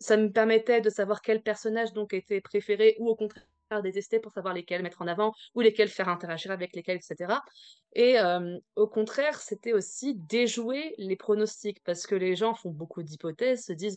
[0.00, 3.44] ça me permettait de savoir quel personnage donc était préféré ou au contraire
[3.82, 7.34] détester pour savoir lesquels mettre en avant ou lesquels faire interagir avec lesquels, etc.
[7.94, 8.16] Et
[8.74, 13.72] au contraire, c'était aussi déjouer les pronostics parce que les gens font beaucoup d'hypothèses, se
[13.72, 13.96] disent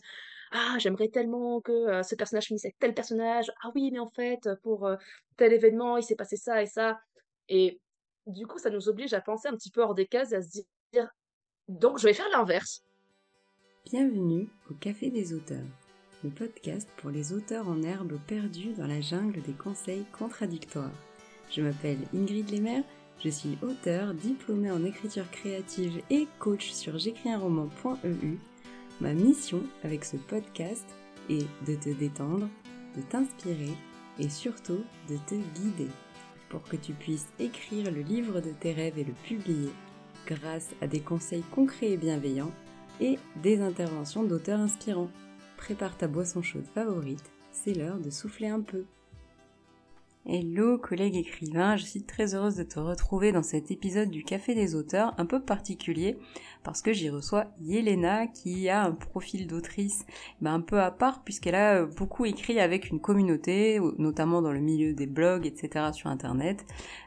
[0.52, 3.50] ah, j'aimerais tellement que ce personnage finisse avec tel personnage.
[3.64, 4.88] Ah oui, mais en fait, pour
[5.36, 7.00] tel événement, il s'est passé ça et ça.
[7.48, 7.80] Et
[8.28, 10.42] du coup, ça nous oblige à penser un petit peu hors des cases et à
[10.42, 10.60] se
[10.92, 11.10] dire
[11.66, 12.84] donc je vais faire l'inverse.
[13.86, 15.64] Bienvenue au Café des auteurs
[16.30, 20.90] podcast pour les auteurs en herbe perdus dans la jungle des conseils contradictoires.
[21.50, 22.84] Je m'appelle Ingrid Lemaire,
[23.22, 28.38] je suis auteur, diplômée en écriture créative et coach sur j'écrisunroman.eu.
[29.00, 30.86] Ma mission avec ce podcast
[31.28, 32.48] est de te détendre,
[32.96, 33.74] de t'inspirer
[34.18, 35.90] et surtout de te guider
[36.48, 39.70] pour que tu puisses écrire le livre de tes rêves et le publier
[40.26, 42.52] grâce à des conseils concrets et bienveillants
[43.00, 45.10] et des interventions d'auteurs inspirants
[45.56, 48.84] prépare ta boisson chaude favorite, c'est l'heure de souffler un peu.
[50.26, 54.54] Hello collègue écrivain, je suis très heureuse de te retrouver dans cet épisode du Café
[54.54, 56.16] des auteurs un peu particulier
[56.62, 60.06] parce que j'y reçois Yelena qui a un profil d'autrice
[60.40, 64.60] ben, un peu à part puisqu'elle a beaucoup écrit avec une communauté, notamment dans le
[64.60, 65.90] milieu des blogs, etc.
[65.92, 66.64] sur internet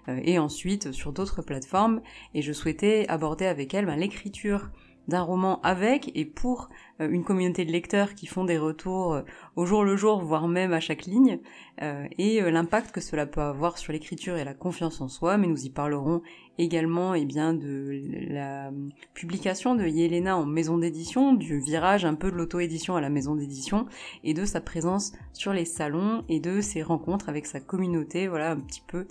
[0.10, 2.02] euh, et ensuite sur d'autres plateformes
[2.36, 4.70] et je souhaitais aborder avec elle ben, l'écriture
[5.08, 6.70] d'un roman avec et pour
[7.02, 9.22] euh, une communauté de lecteurs qui font des retours euh,
[9.56, 11.40] au jour le jour, voire même à chaque ligne,
[11.82, 15.48] euh, et l'impact que cela peut avoir sur l'écriture et la confiance en soi, mais
[15.48, 16.22] nous y parlerons
[16.58, 18.72] également eh bien, de la
[19.14, 23.36] publication de Yelena en maison d'édition, du virage un peu de l'auto-édition à la maison
[23.36, 23.86] d'édition,
[24.24, 28.52] et de sa présence sur les salons et de ses rencontres avec sa communauté, voilà
[28.52, 29.06] un petit peu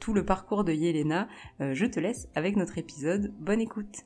[0.00, 1.28] tout le parcours de Yelena.
[1.60, 4.04] je te laisse avec notre épisode, bonne écoute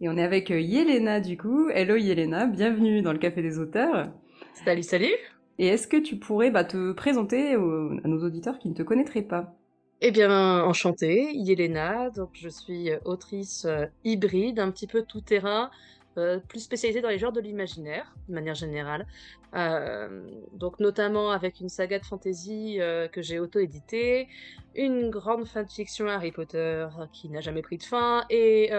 [0.00, 1.68] et on est avec euh, Yelena du coup.
[1.68, 4.08] Hello Yelena, bienvenue dans le Café des auteurs.
[4.64, 5.14] Salut, salut.
[5.58, 9.22] Et est-ce que tu pourrais bah, te présenter à nos auditeurs qui ne te connaîtraient
[9.22, 9.54] pas?
[10.00, 12.08] Eh bien, enchantée, Yelena.
[12.10, 15.70] Donc, je suis euh, autrice euh, hybride, un petit peu tout terrain,
[16.48, 19.06] plus spécialisée dans les genres de l'imaginaire, de manière générale.
[20.52, 22.78] donc, notamment avec une saga de fantasy
[23.10, 24.28] que j'ai auto-éditée,
[24.74, 28.70] une grande fanfiction Harry Potter qui n'a jamais pris de fin, et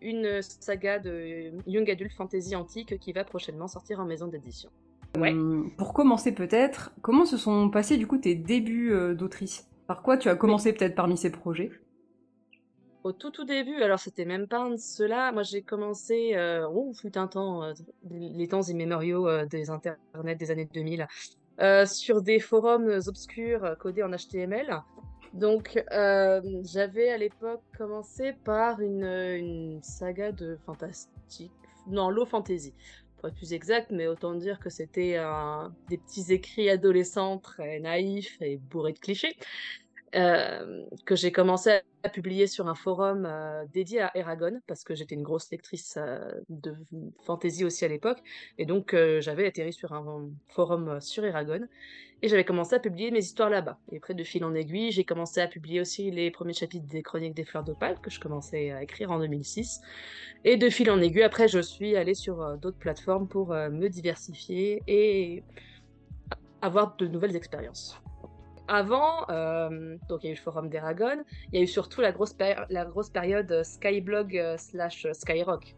[0.00, 4.70] une saga de Young Adult Fantasy antique qui va prochainement sortir en maison d'édition.
[5.18, 5.32] Ouais.
[5.32, 9.68] Hum, pour commencer peut-être, comment se sont passés du coup tes débuts euh, d'autrice?
[9.86, 11.70] Par quoi tu as commencé peut-être parmi ces projets?
[13.06, 16.68] Au tout tout début, alors c'était même pas un de ceux-là, moi j'ai commencé, euh,
[16.68, 17.72] oh fut un temps, euh,
[18.10, 21.06] les temps immémoriaux euh, des internets des années 2000,
[21.86, 24.82] sur des forums obscurs codés en HTML.
[25.34, 31.52] Donc, euh, j'avais à l'époque commencé par une, saga de fantastique,
[31.88, 32.74] non, low fantasy,
[33.16, 35.18] pour être plus exact, mais autant dire que c'était
[35.88, 39.36] des petits écrits adolescents très naïfs et bourrés de clichés.
[40.16, 44.94] Euh, que j'ai commencé à publier sur un forum euh, dédié à Eragon, parce que
[44.94, 45.98] j'étais une grosse lectrice
[46.48, 46.74] de
[47.24, 48.18] fantasy aussi à l'époque,
[48.58, 51.66] et donc j'avais atterri sur un forum sur Eragon,
[52.22, 53.78] et j'avais commencé à publier mes histoires là-bas.
[53.92, 57.02] Et après, de fil en aiguille, j'ai commencé à publier aussi les premiers chapitres des
[57.02, 59.80] Chroniques des Fleurs d'Opale, que je commençais à écrire en 2006.
[60.44, 63.68] Et de fil en aiguille, après, je suis allée sur euh, d'autres plateformes pour euh,
[63.68, 65.42] me diversifier et
[66.62, 68.00] avoir de nouvelles expériences.
[68.68, 71.22] Avant, euh, donc il y a eu le forum d'Eragon,
[71.52, 75.76] il y a eu surtout la grosse, période Skyblog slash Skyrock,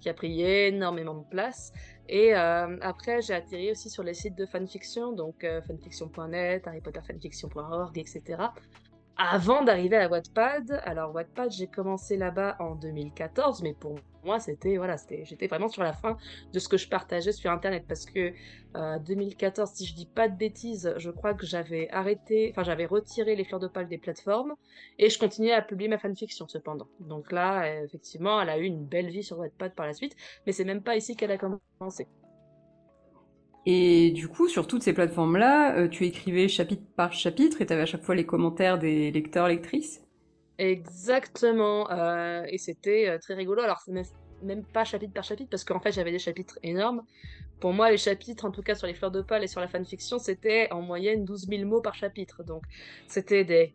[0.00, 1.72] qui a pris énormément de place.
[2.08, 7.98] Et euh, après, j'ai atterri aussi sur les sites de fanfiction, donc euh, fanfiction.net, harrypotterfanfiction.org,
[7.98, 8.42] etc.
[9.22, 14.78] Avant d'arriver à Wattpad, alors Wattpad, j'ai commencé là-bas en 2014, mais pour moi, c'était
[14.78, 16.16] voilà, c'était, j'étais vraiment sur la fin
[16.54, 18.32] de ce que je partageais sur Internet, parce que
[18.76, 22.86] euh, 2014, si je dis pas de bêtises, je crois que j'avais arrêté, enfin j'avais
[22.86, 24.54] retiré les fleurs d'opale des plateformes,
[24.98, 26.88] et je continuais à publier ma fanfiction cependant.
[27.00, 30.16] Donc là, effectivement, elle a eu une belle vie sur Wattpad par la suite,
[30.46, 32.08] mais c'est même pas ici qu'elle a commencé.
[33.66, 37.72] Et du coup, sur toutes ces plateformes-là, euh, tu écrivais chapitre par chapitre et tu
[37.72, 40.02] avais à chaque fois les commentaires des lecteurs, lectrices
[40.58, 41.90] Exactement.
[41.90, 43.62] Euh, et c'était euh, très rigolo.
[43.62, 43.82] Alors,
[44.42, 47.02] même pas chapitre par chapitre, parce qu'en fait, j'avais des chapitres énormes.
[47.60, 50.18] Pour moi, les chapitres, en tout cas sur les fleurs d'opale et sur la fanfiction,
[50.18, 52.42] c'était en moyenne 12 000 mots par chapitre.
[52.42, 52.62] Donc,
[53.08, 53.74] c'était des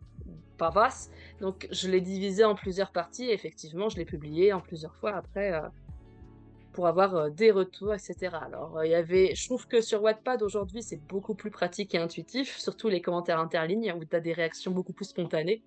[0.58, 1.10] pavasses.
[1.40, 3.26] Donc, je les divisais en plusieurs parties.
[3.26, 5.52] Et effectivement, je les publiais en plusieurs fois après
[6.76, 8.36] pour avoir euh, des retours, etc.
[8.42, 11.94] Alors, euh, il y avait, je trouve que sur Wattpad aujourd'hui, c'est beaucoup plus pratique
[11.94, 15.62] et intuitif, surtout les commentaires interlignes où tu as des réactions beaucoup plus spontanées.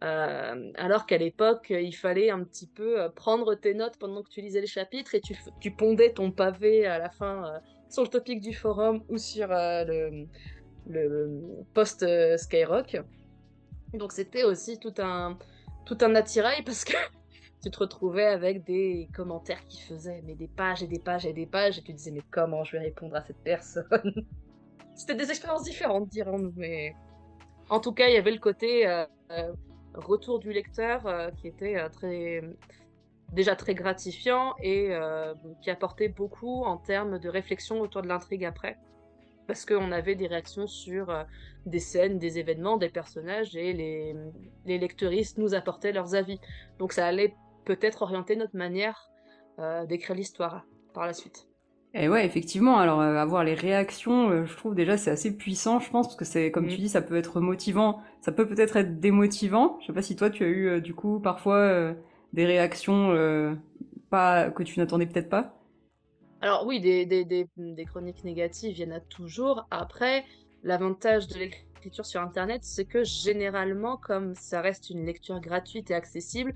[0.00, 4.60] alors qu'à l'époque, il fallait un petit peu prendre tes notes pendant que tu lisais
[4.60, 8.54] les chapitres et tu, tu pondais ton pavé à la fin sur le topic du
[8.54, 10.26] forum ou sur le,
[10.88, 11.40] le
[11.74, 12.06] post
[12.38, 12.98] Skyrock.
[13.94, 15.36] Donc c'était aussi tout un,
[15.86, 16.96] tout un attirail parce que
[17.62, 21.32] tu te retrouvais avec des commentaires qui faisaient mais des pages et des pages et
[21.32, 23.86] des pages et tu disais mais comment je vais répondre à cette personne?
[24.94, 26.94] C'était des expériences différentes dirons-nous mais
[27.68, 29.52] en tout cas il y avait le côté euh, euh,
[29.94, 32.42] retour du lecteur euh, qui était très
[33.32, 34.92] déjà très gratifiant et
[35.60, 38.78] qui apportait beaucoup en termes de réflexion autour de l'intrigue après
[39.48, 41.24] parce qu'on avait des réactions sur
[41.66, 44.14] des scènes, des événements, des personnages, et les,
[44.64, 46.40] les lecteuristes nous apportaient leurs avis.
[46.78, 47.34] Donc ça allait
[47.66, 49.10] peut-être orienter notre manière
[49.58, 50.64] euh, d'écrire l'histoire
[50.94, 51.46] par la suite.
[51.92, 55.80] Et ouais, effectivement, alors euh, avoir les réactions, euh, je trouve déjà c'est assez puissant,
[55.80, 56.78] je pense, parce que c'est, comme tu mm.
[56.78, 59.78] dis, ça peut être motivant, ça peut peut-être être démotivant.
[59.80, 61.94] Je sais pas si toi tu as eu du coup parfois
[62.32, 63.14] des réactions
[64.10, 65.54] pas que tu n'attendais peut-être pas?
[66.40, 69.66] Alors oui, des, des, des, des chroniques négatives, il y en a toujours.
[69.70, 70.24] Après,
[70.66, 75.94] L'avantage de l'écriture sur Internet, c'est que généralement, comme ça reste une lecture gratuite et
[75.94, 76.54] accessible,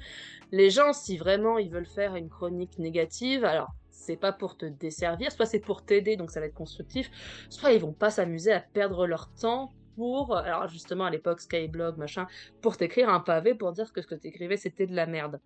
[0.53, 4.67] les gens, si vraiment ils veulent faire une chronique négative, alors c'est pas pour te
[4.67, 7.11] desservir, soit c'est pour t'aider, donc ça va être constructif,
[7.49, 11.99] soit ils vont pas s'amuser à perdre leur temps pour, alors justement à l'époque Skyblog,
[11.99, 12.26] machin,
[12.62, 15.41] pour t'écrire un pavé pour dire que ce que t'écrivais c'était de la merde.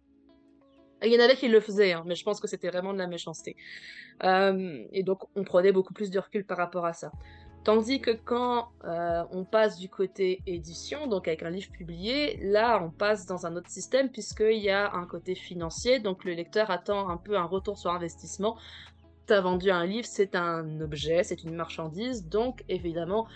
[1.02, 2.98] Il y en avait qui le faisaient, hein, mais je pense que c'était vraiment de
[2.98, 3.56] la méchanceté.
[4.22, 7.12] Euh, et donc on prenait beaucoup plus de recul par rapport à ça.
[7.64, 12.78] Tandis que quand euh, on passe du côté édition, donc avec un livre publié, là
[12.84, 16.70] on passe dans un autre système puisqu'il y a un côté financier, donc le lecteur
[16.70, 18.58] attend un peu un retour sur investissement.
[19.24, 23.26] T'as vendu un livre, c'est un objet, c'est une marchandise, donc évidemment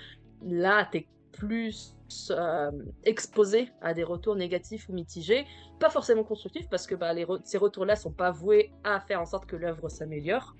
[0.42, 1.96] là t'es plus
[2.30, 2.70] euh,
[3.04, 5.46] exposé à des retours négatifs ou mitigés,
[5.80, 7.14] pas forcément constructifs parce que bah,
[7.44, 10.54] ces retours-là sont pas voués à faire en sorte que l'œuvre s'améliore.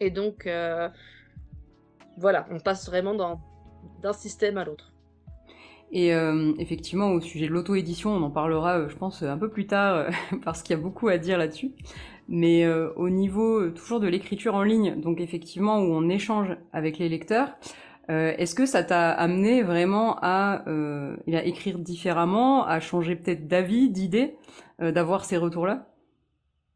[0.00, 0.90] Et donc euh,
[2.18, 4.92] voilà, on passe vraiment d'un système à l'autre.
[5.92, 9.50] Et euh, effectivement, au sujet de l'auto-édition, on en parlera, euh, je pense, un peu
[9.50, 10.10] plus tard, euh,
[10.44, 11.72] parce qu'il y a beaucoup à dire là-dessus.
[12.28, 12.66] Mais
[12.96, 17.56] au niveau toujours de l'écriture en ligne, donc effectivement où on échange avec les lecteurs,
[18.08, 24.36] est-ce que ça t'a amené vraiment à, à, écrire différemment, à changer peut-être d'avis, d'idée,
[24.78, 25.91] d'avoir ces retours-là?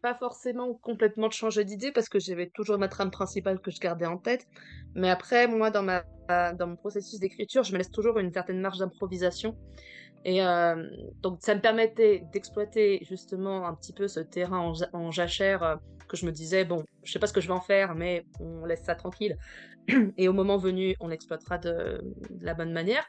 [0.07, 3.81] Pas forcément complètement de changer d'idée parce que j'avais toujours ma trame principale que je
[3.81, 4.47] gardais en tête.
[4.95, 6.05] Mais après, moi, dans, ma,
[6.53, 9.57] dans mon processus d'écriture, je me laisse toujours une certaine marge d'improvisation.
[10.25, 10.89] Et euh,
[11.23, 15.75] donc, ça me permettait d'exploiter justement un petit peu ce terrain en, jachère euh,
[16.07, 18.25] que je me disais, bon, je sais pas ce que je vais en faire, mais
[18.39, 19.37] on laisse ça tranquille.
[20.19, 22.01] Et au moment venu, on l'exploitera de,
[22.31, 23.05] de la bonne manière.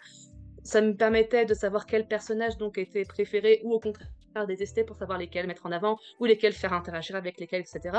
[0.63, 4.09] Ça me permettait de savoir quel personnage donc était préféré ou au contraire
[4.47, 7.97] détester pour savoir lesquels mettre en avant ou lesquels faire interagir avec lesquels, etc.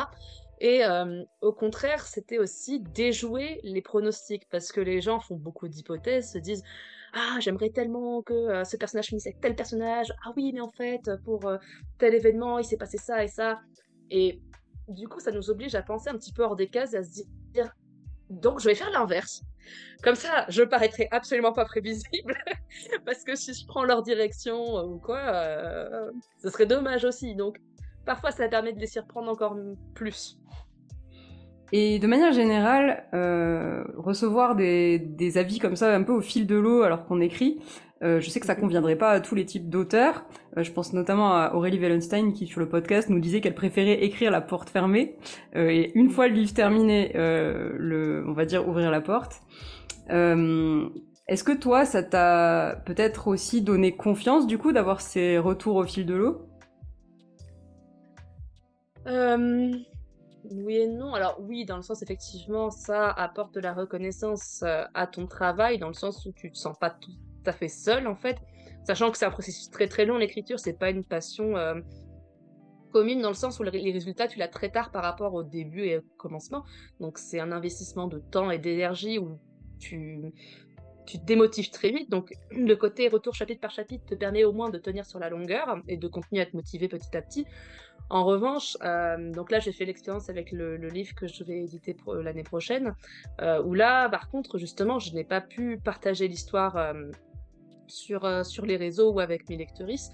[0.60, 5.68] Et euh, au contraire, c'était aussi déjouer les pronostics parce que les gens font beaucoup
[5.68, 6.62] d'hypothèses, se disent
[7.14, 10.70] ah j'aimerais tellement que euh, ce personnage finisse avec tel personnage, ah oui mais en
[10.70, 11.56] fait pour euh,
[11.98, 13.60] tel événement il s'est passé ça et ça.
[14.10, 14.40] Et
[14.88, 17.02] du coup ça nous oblige à penser un petit peu hors des cases et à
[17.02, 17.22] se
[17.52, 17.74] dire
[18.30, 19.42] donc je vais faire l'inverse.
[20.02, 22.36] Comme ça, je paraîtrai absolument pas prévisible,
[23.04, 26.10] parce que si je prends leur direction euh, ou quoi, euh,
[26.42, 27.34] ce serait dommage aussi.
[27.34, 27.58] Donc,
[28.06, 29.56] parfois, ça permet de les surprendre encore
[29.94, 30.38] plus.
[31.72, 36.46] Et de manière générale, euh, recevoir des, des, avis comme ça, un peu au fil
[36.46, 37.60] de l'eau, alors qu'on écrit,
[38.02, 40.24] euh, je sais que ça conviendrait pas à tous les types d'auteurs.
[40.56, 44.04] Euh, je pense notamment à Aurélie Wellenstein qui sur le podcast nous disait qu'elle préférait
[44.04, 45.16] écrire la porte fermée
[45.56, 49.40] euh, et une fois le livre terminé, le, on va dire ouvrir la porte.
[50.08, 55.84] Est-ce que toi, ça t'a peut-être aussi donné confiance du coup d'avoir ces retours au
[55.84, 56.44] fil de l'eau?
[60.50, 61.12] Oui et non.
[61.14, 64.64] Alors oui, dans le sens effectivement, ça apporte de la reconnaissance
[64.94, 67.12] à ton travail, dans le sens où tu te sens pas tout
[67.46, 68.36] à fait seul en fait,
[68.84, 71.80] sachant que c'est un processus très très long l'écriture, c'est pas une passion euh,
[72.92, 75.82] commune dans le sens où les résultats tu l'as très tard par rapport au début
[75.82, 76.64] et au commencement,
[77.00, 79.38] donc c'est un investissement de temps et d'énergie où
[79.78, 80.32] tu
[81.08, 84.52] tu te démotives très vite, donc le côté retour chapitre par chapitre te permet au
[84.52, 87.46] moins de tenir sur la longueur et de continuer à te motiver petit à petit.
[88.10, 91.96] En revanche, euh, donc là j'ai fait l'expérience avec le, livre que je vais éditer
[92.22, 92.94] l'année prochaine,
[93.40, 97.10] euh, où là par contre justement je n'ai pas pu partager l'histoire euh,
[97.90, 100.10] sur les réseaux ou avec mes lectrices.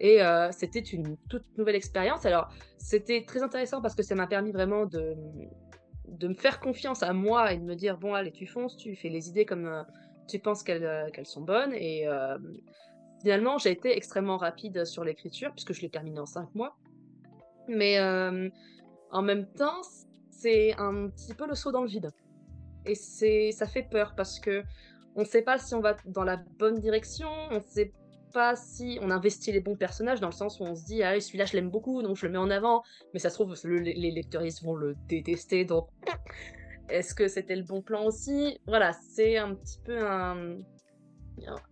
[0.00, 2.26] Et euh, c'était une toute nouvelle expérience.
[2.26, 5.14] Alors, c'était très intéressant parce que ça m'a permis vraiment de,
[6.08, 8.96] de me faire confiance à moi et de me dire bon, allez, tu fonces, tu
[8.96, 9.82] fais les idées comme euh,
[10.28, 11.72] tu penses qu'elles sont bonnes.
[11.74, 12.06] Et
[13.20, 16.76] finalement, j'ai été extrêmement rapide sur l'écriture, puisque je l'ai terminé en cinq mois.
[17.68, 19.82] Mais en même temps,
[20.30, 22.10] c'est un petit peu le saut dans le vide.
[22.86, 22.94] Et
[23.52, 24.62] ça fait peur parce que
[25.16, 27.92] on ne sait pas si on va dans la bonne direction, on ne sait
[28.32, 31.20] pas si on investit les bons personnages dans le sens où on se dit ah
[31.20, 34.10] celui-là je l'aime beaucoup donc je le mets en avant, mais ça se trouve les
[34.10, 35.88] lecteuristes vont le détester donc
[36.88, 38.58] est-ce que c'était le bon plan aussi?
[38.66, 40.58] Voilà, c'est un petit peu un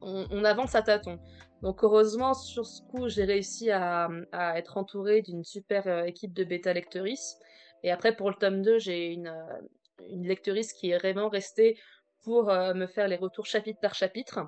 [0.01, 1.19] on, avance à tâtons.
[1.63, 4.09] Donc heureusement sur ce coup j'ai réussi à,
[4.57, 7.37] être entouré d'une super euh, équipe de bêta lectrices
[7.83, 9.61] et après pour le tome 2 j'ai une, euh,
[10.09, 11.79] une lectrice qui est vraiment restée
[12.23, 14.41] pour euh, me faire les retours chapitre par chapitre.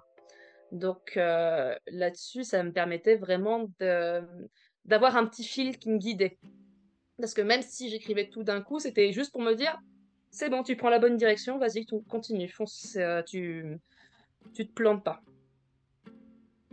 [0.70, 6.38] Donc euh, là-dessus, ça me permettait vraiment d'avoir un petit fil qui me guidait.
[7.18, 9.78] Parce que même si j'écrivais tout d'un coup, c'était juste pour me dire
[10.30, 13.78] c'est bon, tu prends la bonne direction, vas-y, continue, fonce, euh, tu,
[14.54, 15.20] tu te plantes pas.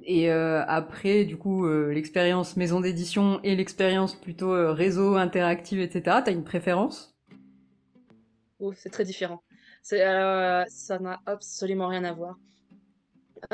[0.04, 6.46] Et après, du coup, l'expérience maison d'édition et l'expérience plutôt réseau interactive, etc., t'as une
[6.46, 7.20] préférence?
[8.60, 9.44] Oh, c'est très différent.
[9.94, 12.38] Euh, ça n'a absolument rien à voir.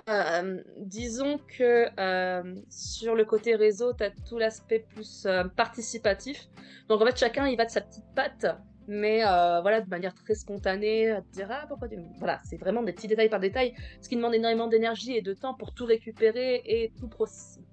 [0.10, 6.48] Euh, disons que euh, sur le côté réseau, tu as tout l'aspect plus participatif.
[6.90, 8.48] Donc en fait, chacun il va de sa petite patte,
[8.88, 9.22] mais
[9.62, 11.88] voilà, de manière très spontanée, à ah pourquoi
[12.20, 15.34] Voilà, c'est vraiment des petits détails par détail, ce qui demande énormément d'énergie et de
[15.34, 17.10] temps pour tout récupérer et tout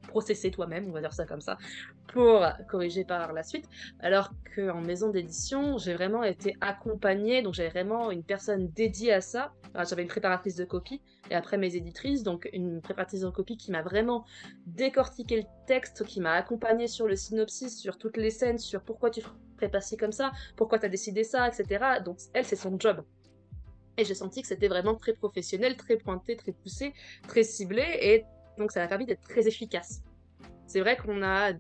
[0.07, 1.57] processer toi-même, on va dire ça comme ça,
[2.09, 3.69] pour corriger par la suite.
[4.01, 9.21] Alors qu'en maison d'édition, j'ai vraiment été accompagnée, donc j'avais vraiment une personne dédiée à
[9.21, 9.53] ça.
[9.89, 11.01] J'avais une préparatrice de copie
[11.31, 14.27] et après mes éditrices, donc une préparatrice de copie qui m'a vraiment
[14.67, 19.09] décortiqué le texte, qui m'a accompagnée sur le synopsis, sur toutes les scènes, sur pourquoi
[19.09, 19.23] tu
[19.67, 21.85] fais pas ci comme ça, pourquoi tu as décidé ça, etc.
[22.05, 23.05] Donc elle, c'est son job.
[23.99, 26.95] Et j'ai senti que c'était vraiment très professionnel, très pointé, très poussé,
[27.29, 28.25] très ciblé, et
[28.59, 30.03] donc ça m'a permis d'être très efficace.
[30.67, 31.53] C'est vrai qu'on a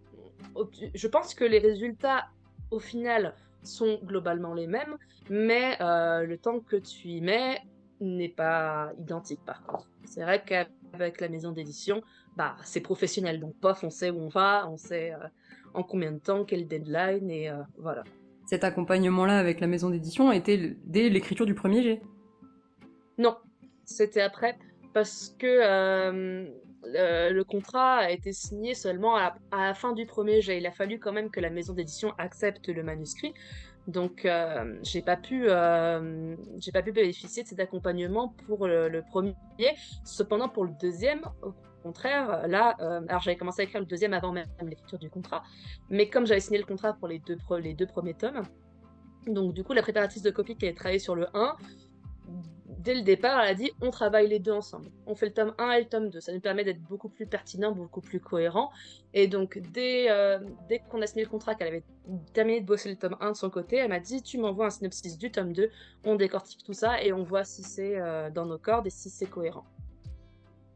[0.95, 2.29] je pense que les résultats,
[2.71, 4.97] au final, sont globalement les mêmes,
[5.31, 7.61] mais euh, le temps que tu y mets
[8.01, 9.89] n'est pas identique par contre.
[10.05, 10.43] C'est vrai
[10.93, 12.03] qu'avec la maison d'édition,
[12.37, 15.27] bah, c'est professionnel, donc pof, on sait où on va, on sait euh,
[15.75, 18.05] en combien de temps, quel deadline, et euh, voilà.
[18.47, 22.03] Cet accompagnement-là avec la maison d'édition était dès l'écriture du premier jet?
[23.19, 23.37] Non,
[23.85, 24.59] c'était après,
[24.93, 26.51] parce que
[26.85, 30.59] le contrat a été signé seulement à, la fin du premier jet.
[30.59, 33.33] Il a fallu quand même que la maison d'édition accepte le manuscrit.
[33.89, 39.03] Donc, euh, j'ai pas pu, euh, j'ai pas pu bénéficier de cet accompagnement pour le,
[39.11, 39.35] premier.
[40.05, 44.13] Cependant, pour le deuxième, au contraire, là, euh, alors j'avais commencé à écrire le deuxième
[44.13, 45.43] avant même l'écriture du contrat,
[45.91, 48.43] mais comme j'avais signé le contrat pour les deux, les deux premiers tomes,
[49.27, 51.57] donc du coup, la préparatrice de copie qui avait travaillé sur le 1
[52.83, 54.91] dès le départ, elle a dit on travaille les deux ensemble.
[55.07, 56.21] On fait le tome 1 et le tome 2.
[56.21, 58.71] Ça nous permet d'être beaucoup plus pertinent, beaucoup plus cohérent.
[59.15, 61.85] Et donc, dès, euh, dès qu'on a signé le contrat, qu'elle avait
[62.33, 64.71] terminé de bosser le tome 1 de son côté, elle m'a dit tu m'envoies un
[64.71, 65.71] synopsis du tome 2,
[66.05, 69.11] on décortique tout ça et on voit si c'est euh, dans nos cordes et si
[69.11, 69.65] c'est cohérent.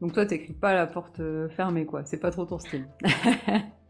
[0.01, 2.05] Donc toi, t'écris pas à la porte euh, fermée, quoi.
[2.05, 2.87] C'est pas trop ton style.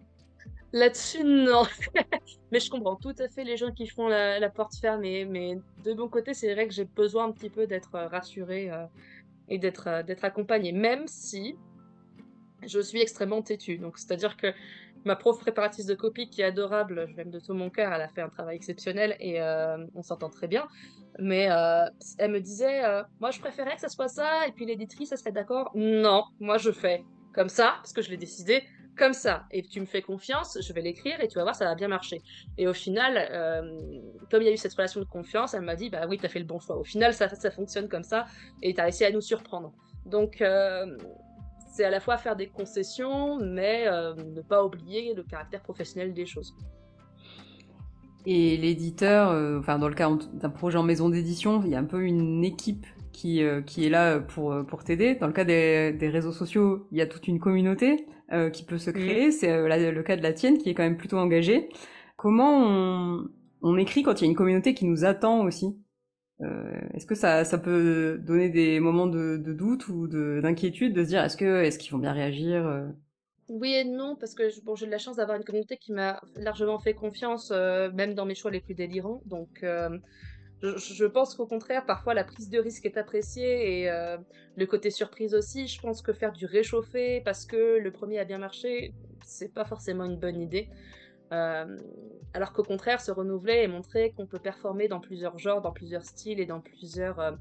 [0.73, 1.63] Là-dessus, non.
[2.51, 5.25] mais je comprends tout à fait les gens qui font la, porte fermée.
[5.25, 8.69] Mais de mon côté, c'est vrai que j'ai besoin un petit peu d'être euh, rassurée
[8.71, 8.85] euh,
[9.47, 11.55] et d'être euh, d'être accompagnée, même si
[12.65, 13.77] je suis extrêmement têtue.
[13.77, 14.47] Donc, c'est-à-dire que
[15.05, 18.01] ma prof préparatrice de copie, qui est adorable, je l'aime de tout mon cœur, elle
[18.01, 19.39] a fait un travail exceptionnel et
[19.93, 20.67] on s'entend très bien.
[21.19, 21.47] Mais
[22.17, 22.81] elle me disait,
[23.21, 25.71] moi je préférais que ça soit ça, et puis l'éditrice, elle serait d'accord.
[25.75, 28.63] Non, moi je fais comme ça, parce que je l'ai décidé,
[28.97, 31.65] comme ça, et tu me fais confiance, je vais l'écrire et tu vas voir, ça
[31.65, 32.21] va bien marcher.
[32.57, 35.75] Et au final, euh, comme il y a eu cette relation de confiance, elle m'a
[35.75, 36.77] dit, bah oui, tu as fait le bon choix.
[36.77, 38.25] Au final, ça, fonctionne comme ça,
[38.61, 39.71] et tu as réussi à nous surprendre.
[40.05, 40.97] Donc, euh,
[41.71, 46.13] c'est à la fois faire des concessions, mais euh, ne pas oublier le caractère professionnel
[46.13, 46.55] des choses.
[48.25, 51.85] Et l'éditeur, enfin dans le cas d'un projet en maison d'édition, il y a un
[51.85, 52.85] peu une équipe
[53.17, 55.15] qui, qui est là pour, pour t'aider.
[55.15, 58.05] Dans le cas des, des réseaux sociaux, il y a toute une communauté.
[58.33, 59.31] Euh, qui peut se créer.
[59.31, 61.69] C'est euh, le cas de la tienne qui est quand même plutôt engagée.
[62.17, 63.29] Comment on,
[63.61, 65.77] on écrit quand il y a une communauté qui nous attend aussi?
[66.41, 71.05] Euh, Est-ce que ça, ça peut donner des moments de, de doute ou d'inquiétude de,
[71.05, 72.89] se dire est-ce que est-ce qu'ils vont bien réagir euh?
[73.47, 76.19] Oui et non, parce que bon, j'ai de la chance d'avoir une communauté qui m'a
[76.35, 79.21] largement fait confiance, même dans mes choix les plus délirants.
[79.25, 79.63] Donc,
[80.61, 84.17] je, pense qu'au contraire, parfois la prise de risque est appréciée et euh,
[84.55, 85.67] le côté surprise aussi.
[85.67, 89.65] Je pense que faire du réchauffé parce que le premier a bien marché, c'est pas
[89.65, 90.69] forcément une bonne idée.
[91.31, 91.77] Euh,
[92.33, 96.05] alors qu'au contraire, se renouveler et montrer qu'on peut performer dans plusieurs genres, dans plusieurs
[96.05, 97.31] styles et dans plusieurs euh,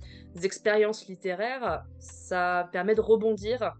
[0.42, 3.76] expériences littéraires, ça permet de rebondir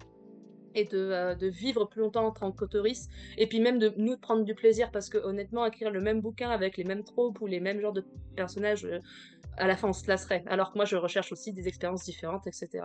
[0.76, 4.44] et de, de, vivre plus longtemps en tant qu'autoriste et puis même de nous prendre
[4.44, 7.60] du plaisir parce que honnêtement écrire le même bouquin avec les mêmes tropes ou les
[7.60, 8.04] mêmes genres de
[8.36, 8.86] personnages
[9.56, 10.44] à la fin on se lasserait.
[10.46, 12.84] Alors que moi je recherche aussi des expériences différentes etc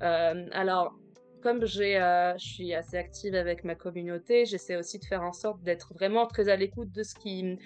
[0.00, 0.96] alors
[1.44, 5.62] comme euh, je suis assez active avec ma communauté, j'essaie aussi de faire en sorte
[5.62, 7.58] d'être vraiment très à l'écoute de ce qui,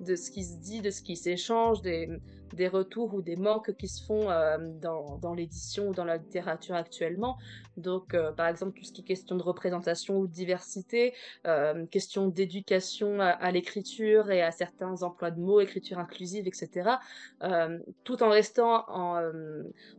[0.00, 2.08] de ce qui se dit, de ce qui s'échange, des,
[2.54, 6.16] des retours ou des manques qui se font euh, dans, dans l'édition ou dans la
[6.16, 7.36] littérature actuellement.
[7.76, 11.14] Donc, euh, par exemple, tout ce qui est question de représentation ou de diversité,
[11.46, 16.90] euh, question d'éducation à, l'écriture et à certains emplois de mots, écriture inclusive, etc.
[18.04, 19.20] tout en restant en,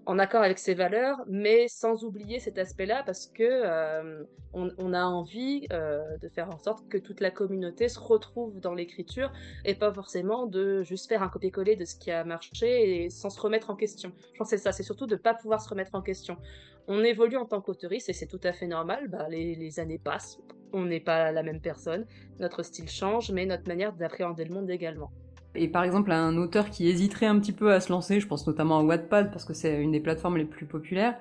[0.05, 5.67] en, accord avec ses valeurs, mais sans oublier cet aspect-là parce que on, a envie
[5.69, 9.31] de faire en sorte que toute la communauté se retrouve dans l'écriture
[9.65, 13.29] et pas forcément de juste faire un copier-coller de ce qui a marché et sans
[13.29, 14.11] se remettre en question.
[14.33, 16.37] Je pense que c'est ça, c'est surtout de ne pas pouvoir se remettre en question.
[16.87, 20.39] On évolue en tant qu'autoriste et c'est tout à fait normal, bah, les, années passent,
[20.71, 22.05] on n'est pas la même personne,
[22.39, 25.11] notre style change, mais notre manière d'appréhender le monde également.
[25.55, 28.45] Et par exemple, un auteur qui hésiterait un petit peu à se lancer, je pense
[28.47, 31.17] notamment à Wattpad parce que c'est une des plateformes les plus populaires,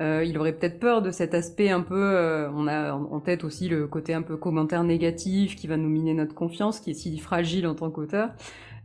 [0.00, 1.94] euh, il aurait peut-être peur de cet aspect un peu.
[1.94, 5.88] Euh, on a en tête aussi le côté un peu commentaire négatif qui va nous
[5.88, 8.30] miner notre confiance, qui est si fragile en tant qu'auteur.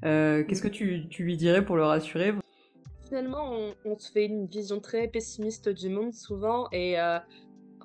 [0.03, 2.33] Euh, qu'est-ce que tu, lui dirais pour le rassurer
[3.07, 3.53] Finalement,
[3.85, 6.97] on, se fait une vision très pessimiste du monde souvent et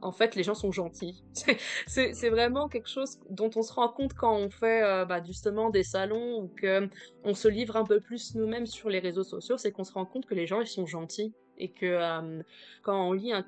[0.03, 1.23] en fait, les gens sont gentils.
[1.87, 5.83] c'est vraiment quelque chose dont on se rend compte quand on fait bah, justement des
[5.83, 9.85] salons ou qu'on se livre un peu plus nous-mêmes sur les réseaux sociaux, c'est qu'on
[9.85, 12.43] se rend compte que les gens, ils sont gentils et que euh,
[12.83, 13.45] quand on lit un,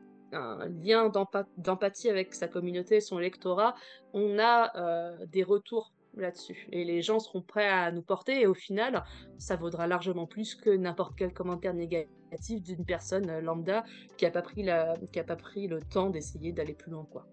[0.82, 1.12] lien
[1.58, 3.74] d'empathie avec sa communauté son lectorat,
[4.14, 6.68] on a euh, des retours là-dessus.
[6.72, 9.04] Et les gens seront prêts à nous porter et au final,
[9.36, 13.84] ça vaudra largement plus que n'importe quel commentaire négatif d'une personne lambda
[14.16, 17.06] qui n'a pas, pris pas pris le temps d'essayer d'aller plus loin.
[17.10, 17.26] quoi.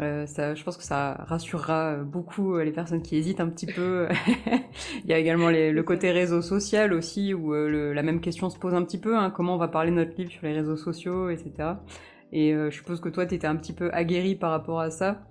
[0.00, 3.66] Euh, ça, je pense que ça rassurera beaucoup euh, les personnes qui hésitent un petit
[3.66, 4.08] peu.
[5.04, 8.58] Il y a également le côté réseau social aussi, où euh, la même question se
[8.58, 11.30] pose un petit peu, hein, comment on va parler notre livre sur les réseaux sociaux,
[11.30, 11.74] etc.
[12.32, 15.22] Et je suppose que toi, tu étais un petit peu aguerri par rapport à ça.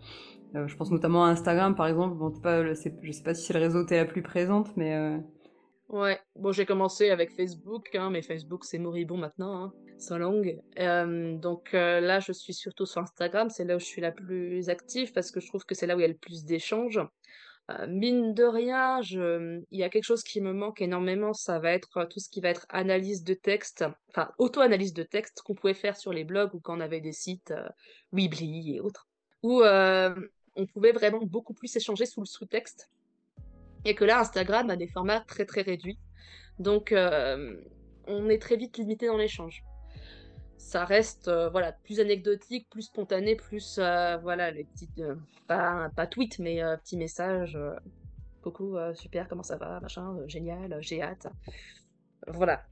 [0.53, 2.15] je pense notamment à Instagram, par exemple.
[2.15, 2.91] Bon, pas, je sais
[3.23, 5.19] pas si c'est le réseau t'es la plus présente, mais...
[5.89, 9.63] Ouais, bon, j'ai commencé avec Facebook, hein, mais Facebook, c'est moribond maintenant.
[9.63, 10.59] Hein sans langue.
[10.79, 14.11] Euh, donc euh, là, je suis surtout sur Instagram, c'est là où je suis la
[14.11, 16.43] plus active parce que je trouve que c'est là où il y a le plus
[16.43, 16.99] d'échanges.
[17.69, 21.71] Euh, mine de rien, il y a quelque chose qui me manque énormément, ça va
[21.71, 25.75] être tout ce qui va être analyse de texte, enfin auto-analyse de texte qu'on pouvait
[25.75, 27.53] faire sur les blogs ou quand on avait des sites
[28.11, 29.07] Weebly et autres,
[29.43, 32.89] où on pouvait vraiment beaucoup plus échanger sous le sous-texte.
[33.85, 35.99] Et que là, Instagram a des formats très très réduits.
[36.59, 39.63] Donc, on est très vite limité dans l'échange
[40.61, 45.15] ça reste euh, voilà plus anecdotique, plus spontané, plus euh, voilà les petites euh,
[45.47, 47.57] pas pas tweet mais petits messages
[48.41, 51.27] coucou super comment ça va machin génial j'ai hâte.
[52.27, 52.63] Voilà.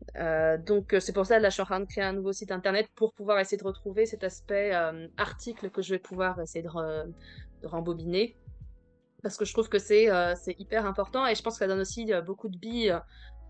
[0.60, 2.88] Donc c'est pour ça là je suis en train de créer un nouveau site internet
[2.96, 4.72] pour pouvoir essayer de retrouver cet aspect
[5.18, 6.70] article que je vais pouvoir essayer de,
[7.62, 8.38] de rembobiner.
[9.24, 10.06] Parce que je trouve que c'est
[10.60, 12.98] hyper important et je pense que ça donne aussi beaucoup de billes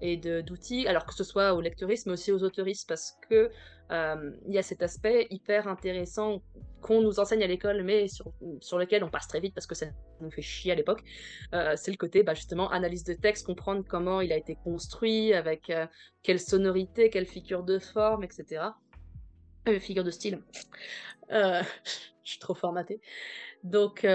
[0.01, 3.51] et d'outils, alors que ce soit aux lecteuristes, mais aussi aux auteuristes, parce que
[3.91, 6.43] euh, il y a cet aspect hyper intéressant
[6.81, 8.31] qu'on nous enseigne à l'école, mais sur,
[8.61, 9.87] sur, lequel on passe très vite parce que ça
[10.21, 11.03] nous fait chier à l'époque.
[11.53, 15.33] Euh, c'est le côté, bah, justement, analyse de texte, comprendre comment il a été construit,
[15.33, 15.87] avec euh,
[16.21, 18.61] quelle sonorité, quelle figure de forme, etc.
[19.79, 20.43] figure de style.
[21.29, 21.63] je
[22.23, 23.01] suis trop formatée.
[23.63, 24.05] Donc,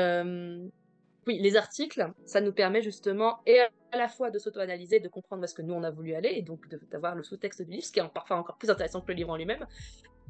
[1.26, 5.42] oui, les articles, ça nous permet justement et à la fois de s'auto-analyser, de comprendre
[5.42, 6.60] où est-ce que nous on a voulu aller, et donc
[6.90, 9.30] d'avoir le sous-texte du livre, ce qui est parfois encore plus intéressant que le livre
[9.30, 9.66] en lui-même,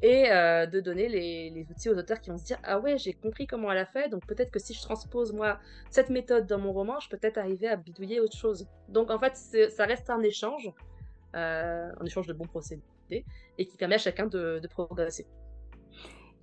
[0.01, 3.13] et euh, de donner les, outils aux auteurs qui vont se dire ah ouais j'ai
[3.13, 6.59] compris comment elle a fait, donc peut-être que si je transpose moi cette méthode dans
[6.59, 8.67] mon roman, je peux peut-être arriver à bidouiller autre chose.
[8.89, 9.35] Donc en fait
[9.69, 10.71] ça reste un échange,
[11.35, 15.25] euh, un échange de bons procédés, et qui permet à chacun de progresser.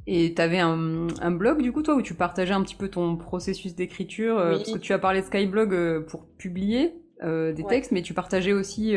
[0.06, 2.88] Et tu avais un, un, blog du coup toi où tu partageais un petit peu
[2.88, 7.52] ton processus d'écriture euh, parce que tu as parlé de Skyblog euh, pour publier euh,
[7.52, 8.96] des textes mais tu partageais aussi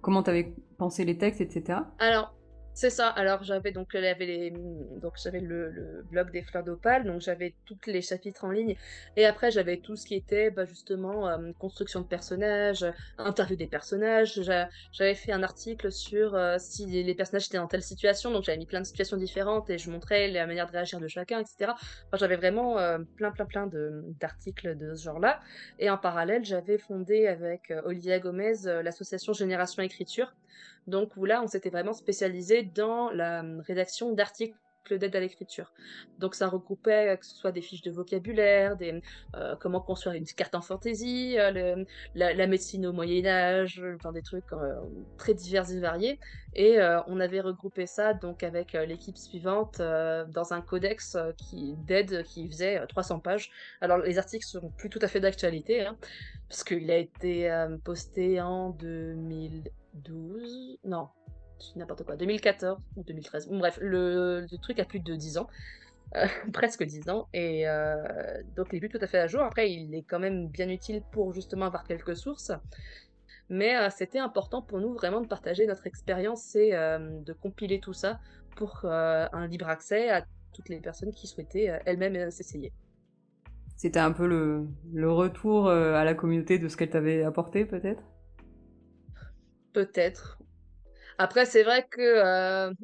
[0.00, 1.80] comment tu avais pensé les textes etc.
[1.98, 2.32] Alors
[2.78, 3.08] c'est ça.
[3.08, 8.44] Alors j'avais donc donc j'avais le, blog des fleurs d'opale, donc j'avais tous les chapitres
[8.44, 8.76] en ligne
[9.16, 12.86] et après j'avais tout ce qui était bah, justement euh, construction de personnages,
[13.18, 14.40] interview des personnages.
[14.92, 18.58] J'avais fait un article sur euh, si les personnages étaient dans telle situation, donc j'avais
[18.58, 21.72] mis plein de situations différentes et je montrais la manière de réagir de chacun, etc.
[21.72, 23.68] Enfin, j'avais vraiment euh, plein plein plein
[24.20, 25.40] d'articles de, ce genre-là.
[25.80, 30.32] Et en parallèle, j'avais fondé avec Olivia Gomez l'association Génération Écriture
[30.88, 34.56] donc là, on s'était vraiment spécialisé dans la hum, rédaction d'articles
[34.88, 35.72] articles d'aide à l'écriture.
[36.18, 39.00] Donc ça regroupait que ce soit des fiches de vocabulaire, des
[39.60, 41.36] comment construire une carte en fantaisie,
[42.14, 44.46] la, médecine au Moyen Âge, enfin des trucs
[45.16, 46.18] très divers et variés.
[46.54, 51.16] Et on avait regroupé ça donc avec l'équipe suivante dans un codex
[51.86, 53.50] d'aide qui faisait 300 pages.
[53.80, 55.96] Alors les articles sont plus tout à fait d'actualité, hein,
[56.48, 58.70] parce qu'il a été posté en
[60.04, 61.08] 2012, non,
[61.76, 63.48] n'importe quoi, 2014 ou 2013.
[63.50, 65.48] bref, le, truc a plus de 10 ans.
[66.16, 67.96] Euh, presque 10 ans, et euh,
[68.56, 69.42] donc il est plus tout à fait à jour.
[69.42, 72.50] Après, il est quand même bien utile pour justement avoir quelques sources,
[73.50, 77.92] mais euh, c'était important pour nous vraiment de partager notre expérience et de compiler tout
[77.92, 78.20] ça
[78.56, 82.72] pour un libre accès à toutes les personnes qui souhaitaient elles-mêmes s'essayer.
[83.76, 88.02] C'était un peu le retour à la communauté de ce qu'elle t'avait apporté, peut-être?
[89.78, 90.40] Peut-être.
[91.18, 92.74] Après, c'est vrai que euh,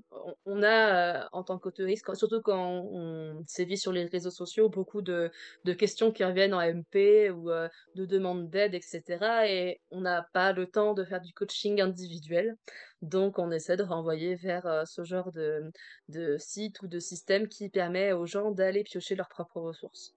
[0.46, 5.02] on a, euh, en tant qu'autoriste, surtout quand on sévit sur les réseaux sociaux, beaucoup
[5.02, 5.33] de,
[5.76, 9.02] questions qui reviennent en MP ou euh, de demandes d'aide, etc.
[9.48, 12.57] Et on n'a pas le temps de faire du coaching individuel.
[13.02, 15.72] Donc, on essaie de renvoyer vers ce genre de,
[16.09, 20.14] de site ou de système qui permet aux gens d'aller piocher leurs propres ressources.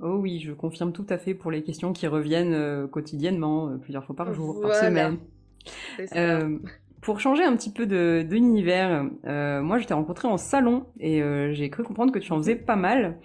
[0.00, 4.16] Oh oui, je confirme tout à fait pour les questions qui reviennent quotidiennement, plusieurs fois
[4.16, 5.20] par jour, par semaine.
[7.00, 11.22] Pour changer un petit peu de, l'univers, euh, moi je t'ai rencontré en salon et
[11.22, 13.18] euh, j'ai cru comprendre que tu en faisais pas mal.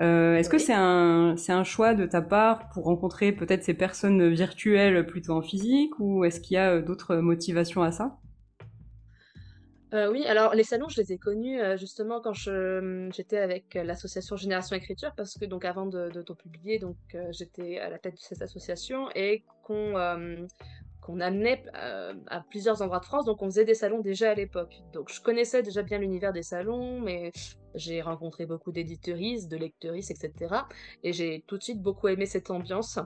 [0.00, 3.74] Euh, est-ce que c'est un, c'est un choix de ta part pour rencontrer peut-être ces
[3.74, 8.18] personnes virtuelles plutôt en physique ou est-ce qu'il y a d'autres motivations à ça?
[9.92, 15.12] Oui, alors les salons, je les ai connus justement quand j'étais avec l'association Génération Écriture,
[15.16, 16.96] parce que donc avant de, de, publier, donc
[17.30, 19.94] j'étais à la tête de cette association et qu'on
[21.06, 24.34] qu'on amenait euh, à plusieurs endroits de France, donc on faisait des salons déjà à
[24.34, 24.82] l'époque.
[24.92, 27.30] Donc je connaissais déjà bien l'univers des salons, mais
[27.76, 30.54] j'ai rencontré beaucoup d'éditeuristes, de lecteuristes, etc.
[31.04, 32.98] Et j'ai tout de suite beaucoup aimé cette ambiance.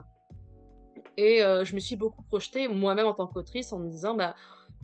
[1.17, 4.33] Et euh, je me suis beaucoup projetée moi-même en tant qu'autrice en me disant, bah,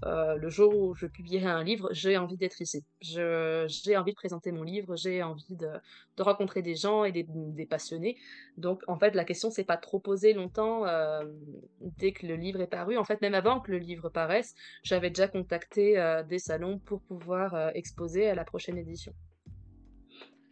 [0.05, 2.83] euh, le jour où je publierai un livre, j'ai envie d'être ici.
[3.01, 5.69] J'ai envie de présenter mon livre, j'ai envie de,
[6.19, 8.17] rencontrer des gens et des, passionnés.
[8.57, 11.23] Donc, en fait, la question s'est pas trop posée longtemps euh,
[11.81, 12.97] dès que le livre est paru.
[12.97, 17.01] En fait, même avant que le livre paraisse, j'avais déjà contacté euh, des salons pour
[17.01, 19.13] pouvoir exposer à la prochaine édition.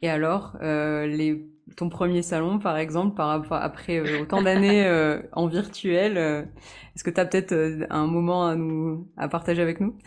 [0.01, 5.47] Et alors, les ton premier salon, par exemple, par, après euh, autant d'années euh, en
[5.47, 6.41] virtuel, euh,
[6.95, 9.97] est-ce que tu as peut-être un moment à nous à partager avec nous?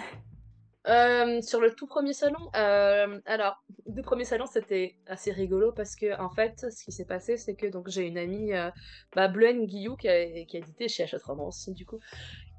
[1.42, 3.62] Sur le tout premier salon, alors
[3.94, 7.57] le premier salon c'était assez rigolo parce que en fait ce qui s'est passé c'est
[7.57, 8.53] que donc j'ai une amie
[9.14, 11.98] bah, Guillou qui a, qui a édité chez Hachette aussi du coup